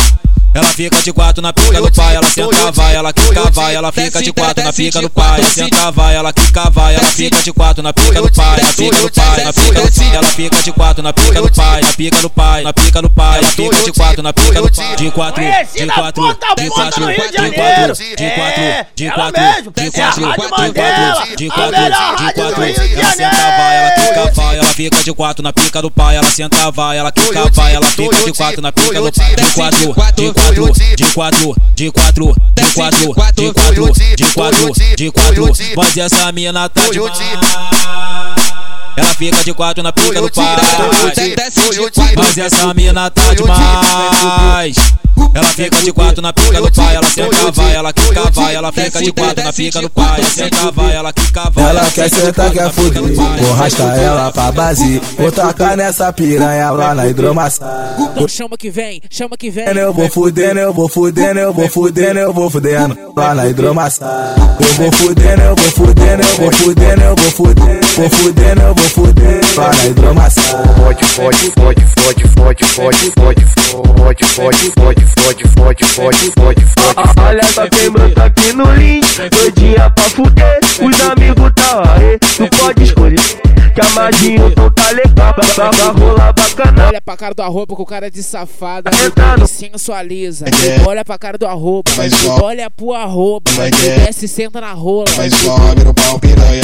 Ela 0.52 0.66
fica 0.66 1.02
de 1.02 1.14
quatro 1.14 1.44
na 1.44 1.54
pica 1.54 1.80
do 1.80 1.92
pai, 1.92 2.16
ela 2.16 2.28
senta, 2.28 2.72
vai, 2.72 2.96
ela 2.96 3.14
quica, 3.14 3.52
vai, 3.52 3.76
ela 3.76 3.92
fica 3.92 4.22
de 4.22 4.34
quatro 4.34 4.64
na 4.64 4.74
pica 4.74 5.00
do 5.00 5.10
pai, 5.10 5.40
ela 5.40 5.50
senta, 5.50 5.92
vai, 5.92 6.16
ela 6.16 6.34
quica, 6.34 6.70
vai, 6.72 6.96
ela 6.96 7.06
fica 7.06 7.42
de 7.44 7.54
quatro 7.54 7.84
na 7.84 7.94
pica 7.94 8.22
do 8.22 8.32
pai, 8.32 8.62
na 8.62 8.74
pica 8.74 8.98
do 8.98 9.10
pai, 9.12 9.44
na 9.44 9.54
pica 9.54 9.82
do 9.82 9.90
pai, 9.92 10.16
ela 10.16 10.24
fica 10.24 10.62
de 10.64 10.72
quatro 10.72 11.04
na 11.04 11.14
pica 11.14 11.42
do 11.42 11.52
pai, 11.52 11.82
na 11.82 11.94
pica 11.94 12.22
do 12.22 12.30
pai, 12.32 12.64
na 12.64 12.74
pica 12.74 13.02
do 13.02 13.10
pai, 13.12 13.40
ela 13.40 13.48
fica 13.48 13.76
de 13.84 13.92
quatro 13.92 14.24
na 14.24 14.34
pica 14.34 14.62
do 14.62 14.72
pai, 14.72 14.96
de 14.96 15.12
quatro, 15.12 15.44
de 15.44 15.92
quatro, 15.92 16.24
de 16.24 16.32
quatro, 16.32 16.34
de 16.56 16.70
quatro, 16.72 17.06
de 17.06 18.30
quatro, 18.32 18.66
de 18.96 19.10
quatro, 19.12 19.44
de 19.76 19.90
quatro, 19.92 20.24
de 20.26 20.30
quatro, 20.32 20.34
de 20.56 20.72
quatro, 21.10 21.36
de 21.38 21.50
quatro, 21.50 21.82
ela 22.96 23.12
senta, 23.14 23.52
vai, 23.52 23.78
ela 23.78 23.92
quica, 23.92 24.32
vai, 24.34 24.58
ela 24.58 24.66
fica 24.66 25.04
de 25.04 25.14
quatro 25.14 25.44
na 25.44 25.54
pica 25.54 25.82
do 25.82 25.92
pai, 25.92 26.16
ela 26.18 26.30
senta, 26.30 26.72
vai, 26.72 26.98
ela 26.98 27.12
quica, 27.12 27.50
vai, 27.54 27.76
ela 27.76 27.86
fica 27.86 28.16
de 28.26 28.34
quatro 28.34 28.62
na 28.62 28.72
pica 28.72 29.00
do 29.02 29.12
pai, 29.12 29.36
de 29.36 29.94
quatro, 29.94 30.26
de 30.26 30.34
quatro, 30.40 30.74
de 30.96 31.14
quatro, 31.14 31.56
de 31.76 31.92
quatro, 31.92 32.36
de 32.56 32.74
quatro, 32.74 33.14
de 33.36 33.54
quatro, 33.54 33.94
de 34.16 34.26
quatro, 34.34 34.74
de 34.98 35.12
quatro. 35.12 35.54
Mas 35.76 35.98
essa 35.98 36.32
mina 36.32 36.70
tá 36.70 36.82
demais. 36.90 38.39
Ela 39.00 39.14
fica 39.14 39.44
de 39.46 39.54
quatro 39.54 39.82
na 39.82 39.94
pica 39.94 40.22
do 40.22 40.30
pai. 40.30 40.58
Mas 42.18 42.38
essa 42.38 42.74
mina 42.74 43.10
tá 43.10 43.34
demais. 43.34 44.76
Ela 45.34 45.46
fica 45.46 45.82
de 45.82 45.92
quatro 45.94 46.22
na 46.22 46.34
pica 46.34 46.60
do 46.60 46.72
pai, 46.72 46.96
ela 46.96 47.08
senta, 47.08 47.52
vai, 47.52 47.76
ela 47.76 47.94
quica, 47.94 48.32
vai, 48.32 48.56
ela 48.56 48.72
fica 48.72 49.02
de 49.02 49.12
quatro 49.12 49.44
na 49.44 49.54
pica 49.54 49.82
do 49.82 49.90
pai, 49.90 50.20
ela 50.20 50.30
senta, 50.30 50.72
vai, 50.72 50.96
ela 50.96 51.14
quica, 51.14 51.50
vai. 51.52 51.70
Ela 51.70 51.92
quer 51.92 52.10
sentar, 52.10 52.52
quer 52.52 52.72
fuder. 52.72 53.02
Vou 53.04 53.54
arrastar 53.54 54.00
ela 54.00 54.32
pra 54.32 54.52
base. 54.52 55.02
Vou 55.18 55.32
tacar 55.32 55.78
nessa 55.78 56.12
piranha 56.12 56.72
lá 56.72 56.96
na 56.96 57.08
hidromassagem. 57.08 58.06
Então 58.12 58.28
chama 58.28 58.58
que 58.58 58.70
vem, 58.70 59.02
chama 59.10 59.38
que 59.38 59.50
vem. 59.50 59.66
Eu 59.68 59.94
vou 59.94 60.10
fudendo, 60.10 60.60
eu 60.60 60.74
vou 60.74 60.90
fudendo, 60.90 61.40
eu 61.40 61.54
vou 61.54 61.70
fudendo, 61.70 62.20
eu 62.20 62.34
vou 62.34 62.50
fudendo. 62.50 62.98
Lá 63.16 63.36
na 63.36 63.48
hidromassagem. 63.48 64.44
Eu 64.60 64.74
vou 64.76 64.92
fudendo, 64.92 65.42
eu 65.42 65.56
vou 65.56 65.72
fudendo, 65.72 66.24
eu 66.24 66.38
vou 66.38 66.52
fudendo, 66.52 67.02
eu 67.02 67.16
vou 67.16 67.32
fudendo. 67.32 67.88
Vou 67.96 68.10
fudendo, 68.10 68.62
eu 68.62 68.74
vou 68.74 68.89
Lá 69.56 69.70
na 69.70 69.86
hidromassagem. 69.86 70.74
Fode, 70.76 71.06
fode, 71.06 71.52
fode, 71.52 71.86
fode, 71.96 72.28
fode, 72.28 72.66
fode, 72.66 73.12
fode, 73.12 73.46
fode, 73.46 74.26
fode, 74.26 74.26
fode, 74.26 74.72
fode, 74.72 75.06
fode, 75.06 75.86
fode, 75.86 75.86
fode, 75.86 76.26
fode. 76.34 77.22
Olha 77.22 77.44
só 77.44 77.68
quem 77.68 77.92
brota 77.92 78.26
aqui 78.26 78.54
no 78.54 78.72
link, 78.74 79.06
doidinha 79.30 79.90
pra 79.92 80.04
fuder, 80.06 80.60
os 80.82 81.02
amigos 81.08 81.52
tá 81.56 81.96
aí, 81.96 82.18
tu 82.20 82.58
pode 82.58 82.84
escolher. 82.84 83.20
Que 83.74 83.82
a 83.82 83.90
magia 83.92 84.48
então 84.48 84.72
tá 84.72 84.90
legal, 84.92 85.34
pra, 85.36 85.70
pra 85.70 85.92
rolar 85.92 86.34
bacana. 86.34 86.88
Olha 86.88 87.02
pra 87.02 87.16
cara 87.16 87.36
do 87.36 87.44
arroba 87.44 87.76
que 87.76 87.82
o 87.82 87.86
cara 87.86 88.08
é 88.08 88.10
de 88.10 88.24
safada. 88.24 88.90
entrando. 89.06 89.42
Me 89.42 89.48
sensualiza. 89.48 90.46
É. 90.46 90.88
Olha 90.88 91.06
pra 91.06 91.20
cara 91.20 91.38
do 91.38 91.46
arroba. 91.46 91.92
Olha 92.42 92.70
pro 92.72 92.94
arroba. 92.94 93.52
Desce 94.06 94.26
e 94.26 94.28
senta 94.28 94.60
na 94.60 94.74
rola. 94.74 95.06
Vai 95.16 95.30
sobe 95.30 95.84
no 95.84 95.94
pau 95.94 96.20
piranha. 96.20 96.64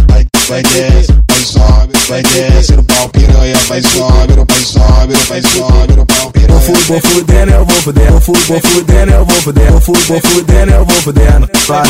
Vai, 0.11 0.27
vai, 0.47 0.63
desce. 0.63 1.11
Vai 1.29 1.45
sobe, 1.45 1.93
vai 2.07 2.23
desce 2.23 2.73
no 2.73 2.83
pau 2.83 3.09
piranha. 3.09 3.55
Vai 3.67 3.81
sobe, 3.81 4.33
no 4.35 4.45
vai 4.45 4.61
sobe, 4.63 5.13
no 5.13 5.25
vai 5.25 5.41
sobe 5.41 5.93
no 5.95 6.05
pau 6.05 6.31
piranha. 6.31 6.51
Vou 6.51 6.61
fu- 6.75 6.87
vou 6.87 7.01
fudendo, 7.01 7.51
eu 7.51 7.65
vou 7.65 7.75
fudendo, 7.81 8.11
vou 8.11 8.21
fu- 8.21 8.33
vou 8.47 8.61
fudendo, 8.61 9.11
eu 9.11 9.25
vou 9.25 9.35
fudendo, 9.41 9.71
vou 9.71 9.81
fu- 9.81 9.93
vou 10.07 10.21
fudendo, 10.21 10.71
eu 10.71 10.85
vou 10.85 10.95
fudendo, 11.01 11.49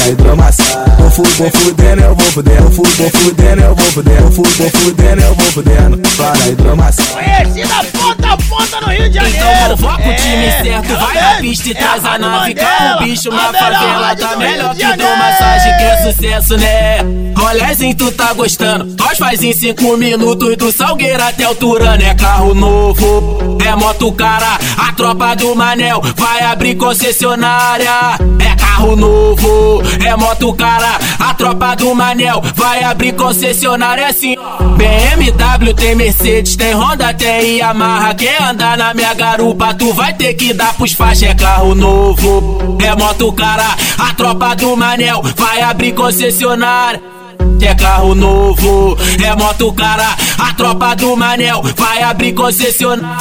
hidromassagem. 0.09 0.93
Vou 0.97 1.11
fu- 1.11 1.23
vou 1.23 1.51
fudendo, 1.51 2.01
eu 2.01 2.15
vou 2.15 2.25
fudendo, 2.31 2.69
vou 2.69 2.85
fu- 2.85 2.97
vou 2.97 3.09
fudendo, 3.09 3.61
eu 3.61 3.75
vou 3.75 3.85
fudendo, 3.91 4.21
vou 4.29 4.31
fu- 4.45 4.57
vou 4.61 4.69
fudendo, 4.69 5.21
eu 5.21 5.35
vou 5.35 5.45
fudendo, 5.51 6.01
lá 6.19 6.33
na 6.37 6.47
hidromassagem. 6.47 7.13
Conhecida 7.13 7.83
ponta 7.91 8.27
a 8.33 8.37
ponta 8.37 8.81
no 8.81 8.87
Rio 8.87 9.09
de 9.09 9.15
Janeiro. 9.15 9.37
Então 9.37 9.69
convoca 9.75 10.09
o 10.09 10.15
time 10.15 10.45
É, 10.45 10.63
certo, 10.63 10.87
vai 10.99 11.15
na 11.21 11.35
pista 11.41 11.67
e 11.67 11.71
É 11.71 11.75
traz 11.75 12.05
a 12.05 12.17
nave. 12.17 12.53
Cai 12.53 12.95
o 12.95 12.99
bicho 13.03 13.29
na 13.31 13.53
favela, 13.53 14.15
tá 14.15 14.35
melhor 14.37 14.73
que 14.75 14.81
Janeiro. 14.81 15.17
massagem 15.17 15.77
que 15.77 15.83
é 15.83 15.97
sucesso, 16.13 16.57
né? 16.57 16.97
Rolezinho, 17.37 17.95
tá 18.11 18.33
gostando. 18.33 18.95
Nós 18.97 19.17
faz 19.17 19.41
em 19.43 19.53
cinco 19.53 19.95
minutos 19.97 20.55
do 20.57 20.71
Salgueiro 20.71 21.21
até 21.23 21.47
o 21.49 21.55
Turano. 21.55 22.03
É 22.03 22.13
carro 22.13 22.53
novo, 22.53 23.57
é 23.65 23.75
moto 23.75 24.11
cara. 24.11 24.59
A 24.77 24.91
tropa 24.93 25.35
do 25.35 25.55
Manel 25.55 26.01
vai 26.15 26.41
abrir 26.43 26.75
concessionária. 26.75 28.19
É 28.39 28.55
carro 28.55 28.95
novo, 28.95 29.81
é 30.05 30.15
moto 30.15 30.53
cara. 30.53 30.99
A 31.19 31.33
tropa 31.33 31.75
do 31.75 31.93
Manel 31.93 32.41
vai 32.55 32.83
abrir 32.83 33.13
concessionária. 33.13 34.01
É 34.01 34.05
assim, 34.09 34.35
ó. 34.37 34.71
BMW 34.81 35.73
tem 35.75 35.95
Mercedes, 35.95 36.55
tem 36.55 36.73
Honda, 36.73 37.13
tem 37.13 37.57
Yamaha. 37.57 38.13
Quer 38.15 38.41
andar 38.41 38.77
na 38.77 38.93
minha 38.93 39.13
garupa, 39.13 39.73
tu 39.73 39.93
vai 39.93 40.13
ter 40.13 40.33
que 40.33 40.53
dar 40.53 40.73
pros 40.73 40.93
faixas. 40.93 41.29
É 41.29 41.35
carro 41.35 41.75
novo, 41.75 42.77
é 42.83 42.95
moto 42.95 43.31
cara. 43.33 43.75
A 43.97 44.13
tropa 44.13 44.55
do 44.55 44.75
Manel 44.75 45.21
vai 45.35 45.61
abrir 45.61 45.93
concessionária. 45.93 47.20
É 47.61 47.75
carro 47.75 48.15
novo, 48.15 48.97
é 49.23 49.35
moto 49.35 49.71
cara. 49.73 50.15
A 50.39 50.53
tropa 50.53 50.95
do 50.95 51.15
Manel 51.15 51.61
vai 51.77 52.01
abrir 52.01 52.33
concessionária. 52.33 53.17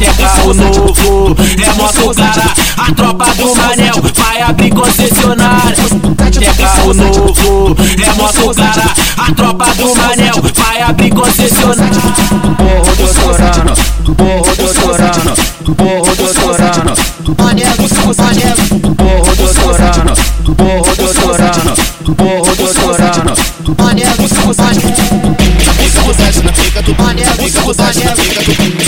É 0.00 0.12
carro 0.14 0.54
novo, 0.54 1.36
é 1.38 1.72
moto 1.74 2.14
cara. 2.16 2.54
A 2.78 2.92
tropa 2.94 3.26
do 3.34 3.54
Manel 3.54 3.94
vai 4.16 4.40
abrir 4.42 4.70
concessionária. 4.70 5.74
É 6.40 6.52
carro 6.54 6.94
novo, 6.94 7.76
é 7.78 8.12
moto 8.14 8.54
cara. 8.56 8.94
A 9.18 9.32
tropa 9.34 9.66
do 9.74 9.94
Manel 9.94 10.34
vai 10.56 10.82
abrir 10.82 11.10
concessionária. 11.10 12.00
Porro 12.56 12.96
doutorano, 12.96 13.74
porro 14.16 14.56
doutorano, 14.56 15.36
porro 15.76 16.16
doutorano. 16.16 16.96
Manel, 17.38 17.76
Manel. 18.18 18.56
Porro 18.96 19.36
doutorano, 19.36 20.14
porro 20.16 20.39
doutorano, 21.20 21.74
porro 22.16 22.54
doutorano. 22.54 23.34
Manel, 23.78 24.16
Manel. 24.16 24.80
Pica 25.36 26.02
do 26.02 26.14
desce 26.14 26.42
na 26.42 26.52
pica 26.52 26.82
do 26.82 26.94
Manel, 26.94 27.26
pica 27.36 28.79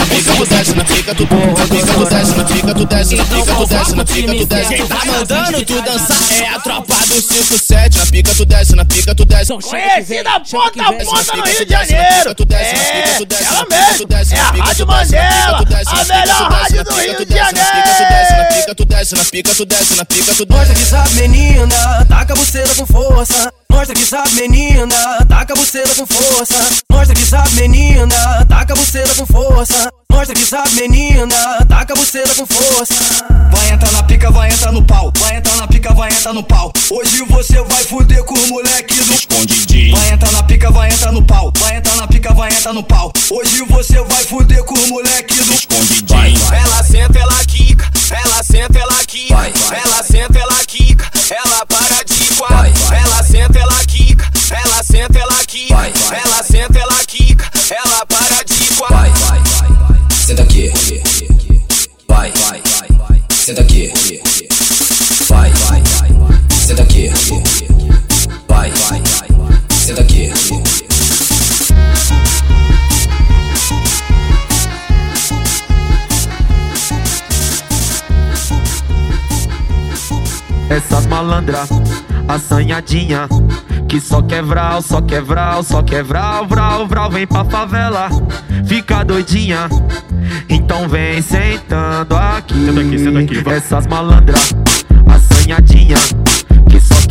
do 0.43 0.47
desce 0.47 0.75
na 0.75 0.85
pica 0.85 1.15
do 1.15 1.27
pica 1.27 1.93
do 1.93 2.05
desce 2.05 2.35
na 2.35 2.45
pica 2.45 2.75
do 2.75 2.87
desce 2.87 3.15
na 3.15 3.25
pica 3.25 3.55
do 3.55 3.67
desce 3.67 3.95
na 3.95 4.05
pica 4.05 4.35
do 4.35 4.47
desce 4.47 4.47
na 4.47 4.57
desce 4.57 4.75
quem 4.75 4.87
tá 4.87 5.05
mandando 5.05 5.65
tu 5.65 5.83
dançar 5.83 6.17
é 6.33 6.49
a 6.49 6.59
tropa 6.59 6.95
do 7.07 7.23
57 7.23 7.99
na 7.99 8.07
pica 8.07 8.35
tu 8.35 8.45
desce 8.45 8.75
na 8.75 8.85
pica 8.85 9.15
tu 9.15 9.25
desce 9.25 9.53
Conhecida 9.53 10.41
ponta 10.41 10.83
a 10.83 10.93
ponta 10.93 11.37
no 11.37 11.45
Rio 11.45 11.65
de 11.65 11.73
Janeiro. 11.73 12.35
É, 12.51 13.45
ela 13.45 13.67
mesmo. 13.69 14.07
É 14.33 14.41
a 14.41 14.65
Rádio 14.65 14.87
Mandela, 14.87 15.59
a 15.59 16.05
melhor 16.05 16.51
rádio 16.51 16.85
do 16.85 16.95
Rio 16.95 17.27
de 17.27 17.35
Janeiro. 17.35 17.69
pica 18.53 18.75
tu 18.75 18.85
desce 18.85 19.15
na 19.15 19.25
pica 19.25 19.55
tu 19.55 19.65
desce 19.65 19.97
na 19.97 20.05
pica 20.05 20.35
tu 20.35 20.47
Mostra 20.49 20.75
que 20.75 20.85
sabe, 20.85 21.15
menina, 21.15 22.05
taca 22.09 22.33
a 22.33 22.37
buceira 22.37 22.75
com 22.75 22.87
força. 22.87 23.53
Mostra 23.73 23.95
que 23.95 24.05
sabe, 24.05 24.35
menina, 24.35 25.25
taca 25.27 25.55
a 25.55 25.57
buceira 25.57 25.89
com 25.95 26.07
força. 26.07 26.55
Mostra 26.91 27.15
que 27.15 27.25
sabe, 27.25 27.55
menina, 27.57 28.47
taca 28.47 28.75
a 28.75 28.77
buceira 28.77 29.15
com 29.15 29.27
força. 29.27 29.91
Mostra 30.13 30.35
que 30.35 30.45
sabe, 30.45 30.75
menina, 30.75 31.65
taca 31.67 31.95
a 31.95 31.97
buceta 31.97 32.35
com 32.35 32.47
força. 32.47 32.95
Vai 33.51 33.71
entrar 33.71 33.91
na 33.93 34.03
pica, 34.03 34.31
vai 34.31 34.51
entrar 34.51 34.71
no 34.71 34.85
pau. 34.85 35.11
Vai 35.19 35.37
entrar 35.39 35.57
na 35.57 35.67
pica, 35.67 35.93
vai 35.95 36.11
entrar 36.11 36.35
no 36.35 36.43
pau. 36.43 36.71
Hoje 36.91 37.25
você 37.25 37.63
vai 37.63 37.83
fuder 37.85 38.23
com 38.25 38.35
o 38.35 38.49
moleque 38.49 38.95
do 38.95 39.15
escondidinho. 39.15 39.97
Vai 39.97 40.13
entrar 40.13 40.31
na 40.33 40.43
pica, 40.43 40.71
vai 40.71 40.91
entrar 40.91 41.13
no 41.13 41.23
pau. 41.25 41.51
Vai 41.59 41.77
entrar 41.79 41.97
na 41.97 42.07
pica, 42.07 42.35
vai 42.35 42.53
entrar 42.53 42.75
no 42.75 42.83
pau. 42.83 43.11
Hoje 43.31 43.65
você 43.69 44.01
vai 44.03 44.23
fuder 44.25 44.63
com 44.65 44.75
o 44.75 44.89
moleque 44.89 45.35
do 45.35 45.53
escondidinho. 45.55 46.41
Ela 46.53 46.85
senta, 46.85 47.19
ela 47.19 47.45
quica. 47.47 47.91
Ela 48.11 48.43
senta, 48.43 48.79
ela 48.79 49.05
quica. 49.07 49.35
Ela 49.35 50.03
senta, 50.03 50.39
ela 50.39 50.65
quica. 50.67 50.72
Assanhadinha 82.35 83.29
Que 83.89 84.01
só 84.01 84.23
quer 84.23 84.43
vral, 84.43 84.83
só 84.83 85.01
quer 85.01 85.23
vral, 85.23 85.63
só 85.63 85.83
quer 85.83 86.03
vral, 86.03 86.47
vral, 86.47 87.11
Vem 87.11 87.27
pra 87.27 87.45
favela, 87.45 88.09
fica 88.67 89.05
doidinha 89.05 89.69
Então 90.49 90.89
vem 90.89 91.21
sentando 91.21 92.17
aqui 92.17 92.55
Senta 92.55 92.81
aqui, 92.81 92.99
senta 92.99 93.19
aqui, 93.19 93.49
Essas 93.51 93.87
malandra, 93.87 94.37
assanhadinha 95.07 95.97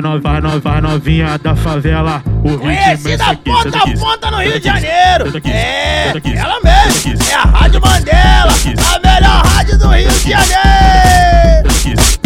Nova, 0.00 0.40
nova, 0.40 0.80
novinha 0.80 1.38
da 1.38 1.56
favela. 1.56 2.22
O 2.44 2.58
Conhecida 2.58 3.36
ponta 3.44 3.78
a 3.78 3.98
ponta 3.98 4.30
no 4.30 4.42
Rio 4.42 4.60
de 4.60 4.66
Janeiro. 4.66 5.32
É, 5.44 6.12
ela 6.36 6.60
mesmo. 6.62 7.14
É 7.30 7.34
a 7.34 7.42
Rádio 7.42 7.80
Mandela. 7.80 8.52
A 8.94 8.98
melhor 9.00 9.46
rádio 9.46 9.78
do 9.78 9.88
Rio 9.88 10.10
de 10.10 10.30
Janeiro. 10.30 12.25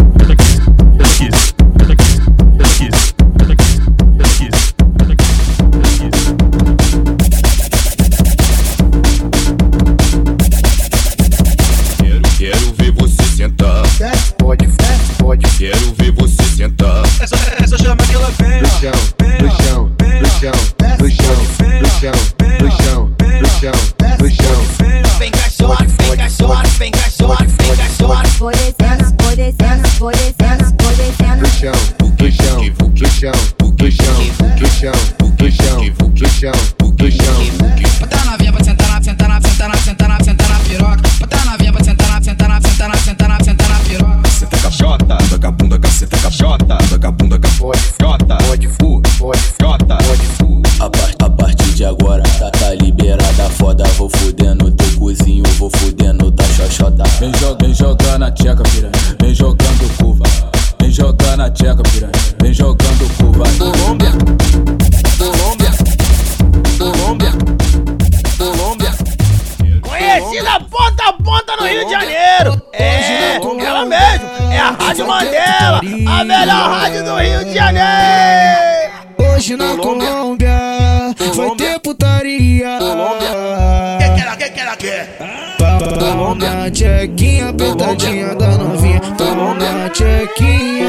safadinha 87.91 88.35
da 88.35 88.47
novinha. 88.57 88.99
Toma 89.17 89.53
na 89.55 89.93
chequinha. 89.93 90.87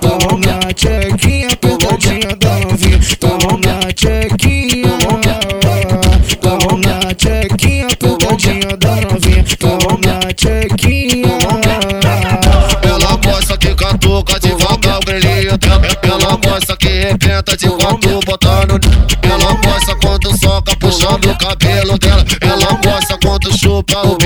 Toma 0.00 0.38
na 0.38 0.60
chequinha, 0.76 1.56
pegadinha 1.56 2.36
da 2.36 2.58
novinha. 2.60 3.00
Toma 3.20 3.58
na 3.64 3.80
chequinha. 3.96 4.98
Toma 6.40 6.78
na 6.78 6.98
chequinha, 7.16 7.88
pegadinha 7.98 8.76
da 8.76 8.94
novinha. 8.96 9.44
Toma 9.58 9.98
na 10.04 10.20
chequinha. 10.36 11.38
Ela 12.82 13.16
gosta 13.16 13.56
que 13.56 13.74
catuca 13.74 14.40
de 14.40 14.48
volta 14.50 14.96
o 14.96 15.00
grelhinho. 15.00 15.58
Ela 16.02 16.36
gosta 16.36 16.76
que 16.76 16.88
repenta 16.88 17.56
de 17.56 17.68
quanto 17.68 18.20
botando. 18.26 18.80
Ela 19.22 19.54
gosta 19.54 19.94
quando 19.96 20.36
soca 20.38 20.76
puxando 20.76 21.26
o 21.30 21.38
cabelo 21.38 21.98
dela. 21.98 22.24
Ela 22.40 22.72
gosta 22.82 23.16
quando 23.22 23.56
chupa 23.56 24.00
o 24.06 24.16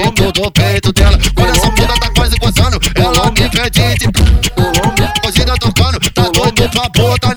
bico 0.89 0.93
do 0.93 0.93
peito 0.93 0.93
dela. 0.93 1.19
Quando 1.35 1.51
essa 1.51 1.71
puta 1.71 2.01
tá 2.01 2.11
quase 2.15 2.37
gozando. 2.39 2.79
Ela 2.95 3.31
me 3.31 3.49
pede 3.51 3.99
de 3.99 4.09
Cozinha 5.21 5.57
tocando, 5.59 5.99
tá 6.11 6.23
doido 6.31 6.69
pra 6.71 6.89
botar 6.89 7.28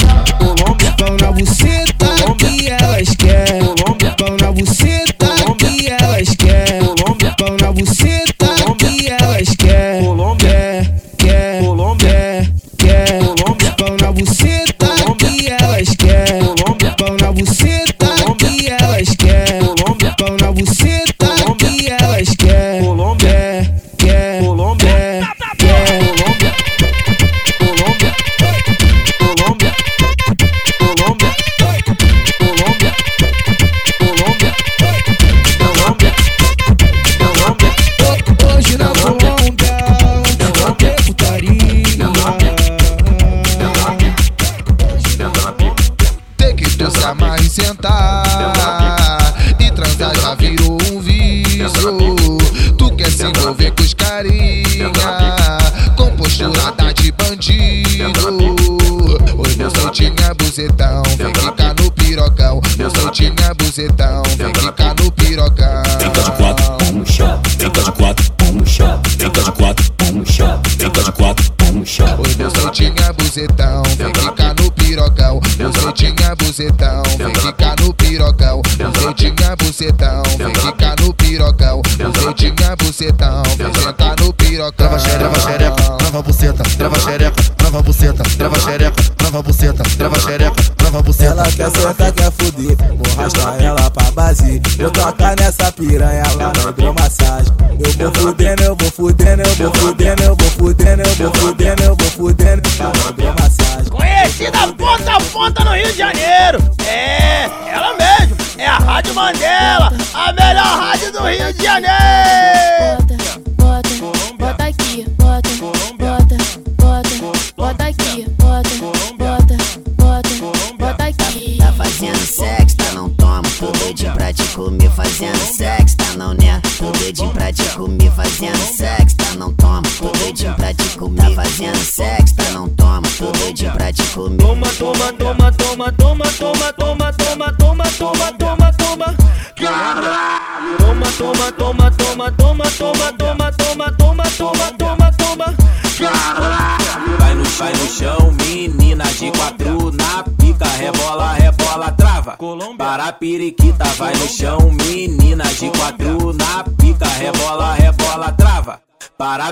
bucetão, 63.71 64.21
vem 64.38 64.53
ficar 64.53 64.93
no 64.95 65.10
pirocão. 65.13 65.84
Fica 65.97 66.21
de 66.21 66.31
quatro, 66.31 66.65
pão 66.77 66.91
no 66.91 67.05
chão. 67.05 67.41
Fica 67.47 67.69
de 67.69 67.91
quatro, 67.93 68.31
pão 68.34 68.51
no 68.51 68.65
chão. 68.65 69.01
Fica 69.07 69.29
de 69.29 69.51
quatro, 69.53 69.91
pão 69.93 70.12
no 70.12 70.25
chão. 70.25 70.62
Fica 70.67 71.03
de 71.03 71.12
quatro, 71.13 71.51
pão 71.53 71.71
no 71.71 71.86
chão. 71.86 72.19
Eu 72.38 72.51
soltinha 72.51 73.13
bucetão, 73.13 73.84
vem 73.97 74.13
ficar 74.13 74.55
no 74.55 74.71
pirocão. 74.71 75.39
Eu 75.57 75.73
soltinha 75.73 76.36
bucetão, 76.36 77.03
vem 77.17 77.34
ficar 77.34 77.75
no 77.79 77.93
pirocão. 77.93 78.62
Eu 78.77 79.01
soltinha 79.01 79.55
bucetão, 79.55 80.23
vem 80.38 80.53
ficar 80.53 80.95
no 80.99 81.13
pirocão. 81.13 81.81
Eu 81.97 82.21
soltinha 82.21 82.75
bucetão, 82.75 83.43
vem 83.57 83.73
sentar 83.73 84.19
no 84.19 84.34
pirocão. 84.34 84.89
Trava 84.89 84.99
xereca, 84.99 85.39
xereca, 85.39 85.97
trava 85.97 86.21
buceta, 86.21 86.63
trava 86.77 86.99
xereca, 86.99 87.43
trava 87.55 87.81
buceta, 87.81 88.23
trava 88.38 88.60
xereca, 88.60 89.03
trava 89.15 89.41
buceta, 89.41 89.84
trava 89.97 90.19
xereca, 90.19 90.61
Ela 90.91 91.45
quer 91.45 91.69
sentar, 91.71 92.12
quer 92.12 92.32
fuder, 92.32 92.75
vou 92.75 93.17
arrastar 93.17 93.63
ela 93.63 93.89
pra 93.91 94.12
base. 94.12 94.62
Eu 94.77 94.91
tocar 94.91 95.38
nessa 95.39 95.71
piranha 95.71 96.23
lá 96.36 96.51
na 96.51 96.69
hidromassagem. 96.69 97.54
Eu 97.97 98.12
vou 98.12 98.23
fudendo, 98.23 98.63
eu 98.63 98.75
vou 98.75 98.91
fudendo, 98.91 99.41
eu 99.41 99.56
vou 99.56 99.73
fudendo, 99.73 100.23
eu 100.23 100.36
vou 100.36 100.49
fudendo, 100.49 101.01
eu 101.01 101.15
vou 101.15 101.34
fudendo, 101.34 101.84
eu 101.84 101.95
vou 101.95 102.12
fudendo 102.12 102.69
lá 102.77 102.91
na 102.91 103.10
hidromassagem. 103.10 103.86
Conhecida 103.89 104.73
ponta 104.77 105.15
a 105.15 105.21
ponta 105.21 105.63
no 105.63 105.71
Rio 105.71 105.91
de 105.91 105.97
Janeiro. 105.97 106.60
É, 106.86 107.49
ela 107.71 107.95
mesmo. 107.95 108.36
É 108.58 108.65
a 108.65 108.77
Rádio 108.77 109.15
Mandela, 109.15 109.93
a 110.13 110.34
melhor 110.34 110.80
rádio 110.80 111.12
do 111.13 111.19
Rio 111.19 111.54
de 111.54 111.63
Janeiro. 111.63 113.00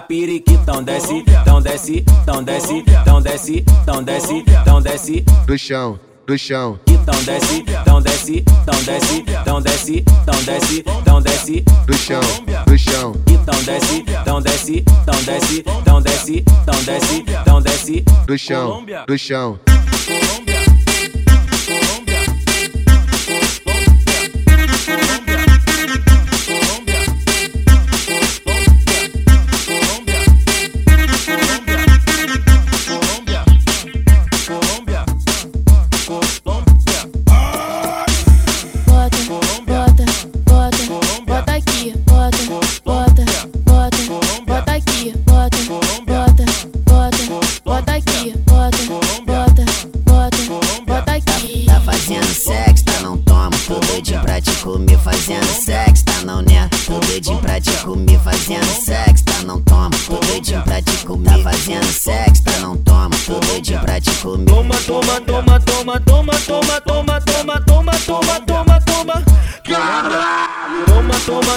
Para 0.09 0.15
a 0.15 0.21
periquitão 0.21 0.83
desce, 0.83 1.23
tão 1.45 1.61
desce, 1.61 2.03
tão 2.25 2.41
desce, 2.41 2.83
tão 3.05 3.21
desce, 3.21 3.63
tão 3.85 4.03
desce, 4.03 4.43
tão 4.65 4.81
desce. 4.81 5.21
Do 5.45 5.55
chão, 5.55 5.99
do 6.25 6.35
chão. 6.35 6.79
Tão 7.05 7.23
desce, 7.23 7.63
tão 7.85 8.01
desce, 8.01 8.43
tão 8.65 8.83
desce, 8.83 9.23
tão 9.45 9.61
desce, 9.61 10.03
tão 10.25 10.41
desce, 10.43 10.83
tão 11.05 11.21
desce. 11.21 11.61
Do 11.85 11.93
chão, 11.93 12.21
do 12.65 12.77
chão. 12.77 13.13
Tão 13.45 13.63
desce, 13.63 14.03
tão 14.25 14.41
desce, 14.41 14.83
tão 15.05 15.21
desce, 15.21 15.63
tão 15.85 16.01
desce, 16.01 16.43
tão 16.65 16.83
desce, 16.83 17.23
tão 17.45 17.61
desce. 17.61 18.01
Do 18.25 18.37
chão, 18.37 18.83
do 19.07 19.17
chão. 19.17 19.59
Bota, 19.67 20.48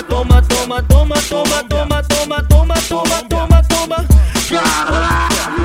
Toma, 0.08 0.42
toma, 0.42 0.82
toma, 0.82 1.14
toma, 1.28 1.62
toma, 1.64 2.02
toma, 2.02 2.42
toma, 2.42 2.74
toma, 2.82 3.22
toma, 3.28 3.62
toma. 3.62 4.06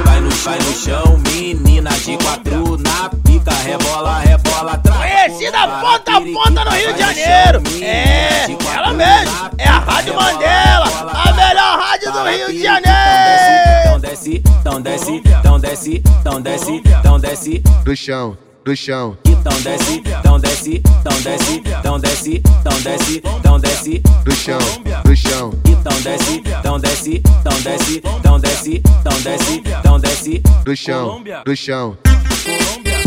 Vai 0.06 0.20
no, 0.22 0.30
vai 0.30 0.60
no 0.60 0.74
chão, 0.74 1.22
menina 1.32 1.90
de 1.92 2.18
quatro 2.18 2.78
na 2.78 3.10
pica, 3.26 3.52
rebola, 3.66 4.20
rebola, 4.20 4.78
trava. 4.78 5.00
Conhecida 5.00 5.68
ponta 5.68 6.18
a 6.18 6.22
ponta 6.22 6.66
no 6.66 6.72
Rio 6.72 6.94
de 6.94 7.00
Janeiro. 7.00 7.64
É, 7.82 8.48
ela 8.76 8.94
mesmo. 8.94 9.50
É 9.58 9.68
a 9.68 9.80
Rádio 9.80 10.16
Mandela, 10.16 10.86
a 10.86 11.34
melhor 11.34 11.80
rádio 11.80 12.12
do 12.12 12.24
Rio 12.24 12.48
de 12.48 12.64
Janeiro. 12.64 12.88
Tão 13.84 14.00
desce, 14.00 14.44
tão 14.64 14.82
desce, 14.82 15.22
tão 15.44 15.60
desce, 15.60 16.04
tão 16.24 16.42
desce, 16.42 16.82
tão 17.04 17.20
desce. 17.20 17.60
Do 17.84 17.96
chão, 17.96 18.38
no 18.68 18.76
chão. 18.76 19.18
Então 19.26 19.54
desce, 19.62 20.02
então 20.06 20.40
desce, 20.40 20.82
então 20.84 21.22
desce, 21.22 21.62
então 21.66 22.00
desce, 22.00 22.42
então 22.60 22.80
desce, 22.82 23.22
então 23.24 23.60
desce 23.60 24.02
chão, 24.36 24.60
chão. 25.16 25.54
Então 25.66 26.02
desce, 26.02 26.42
então 26.46 26.80
desce, 26.80 27.22
então 27.24 27.60
desce, 27.62 28.02
então 28.20 28.40
desce, 28.40 28.82
então 29.00 29.20
desce, 29.22 29.64
então 29.66 30.00
desce 30.00 30.42
chão, 30.76 31.24
chão. 31.56 31.98
Colômbia. 32.44 33.07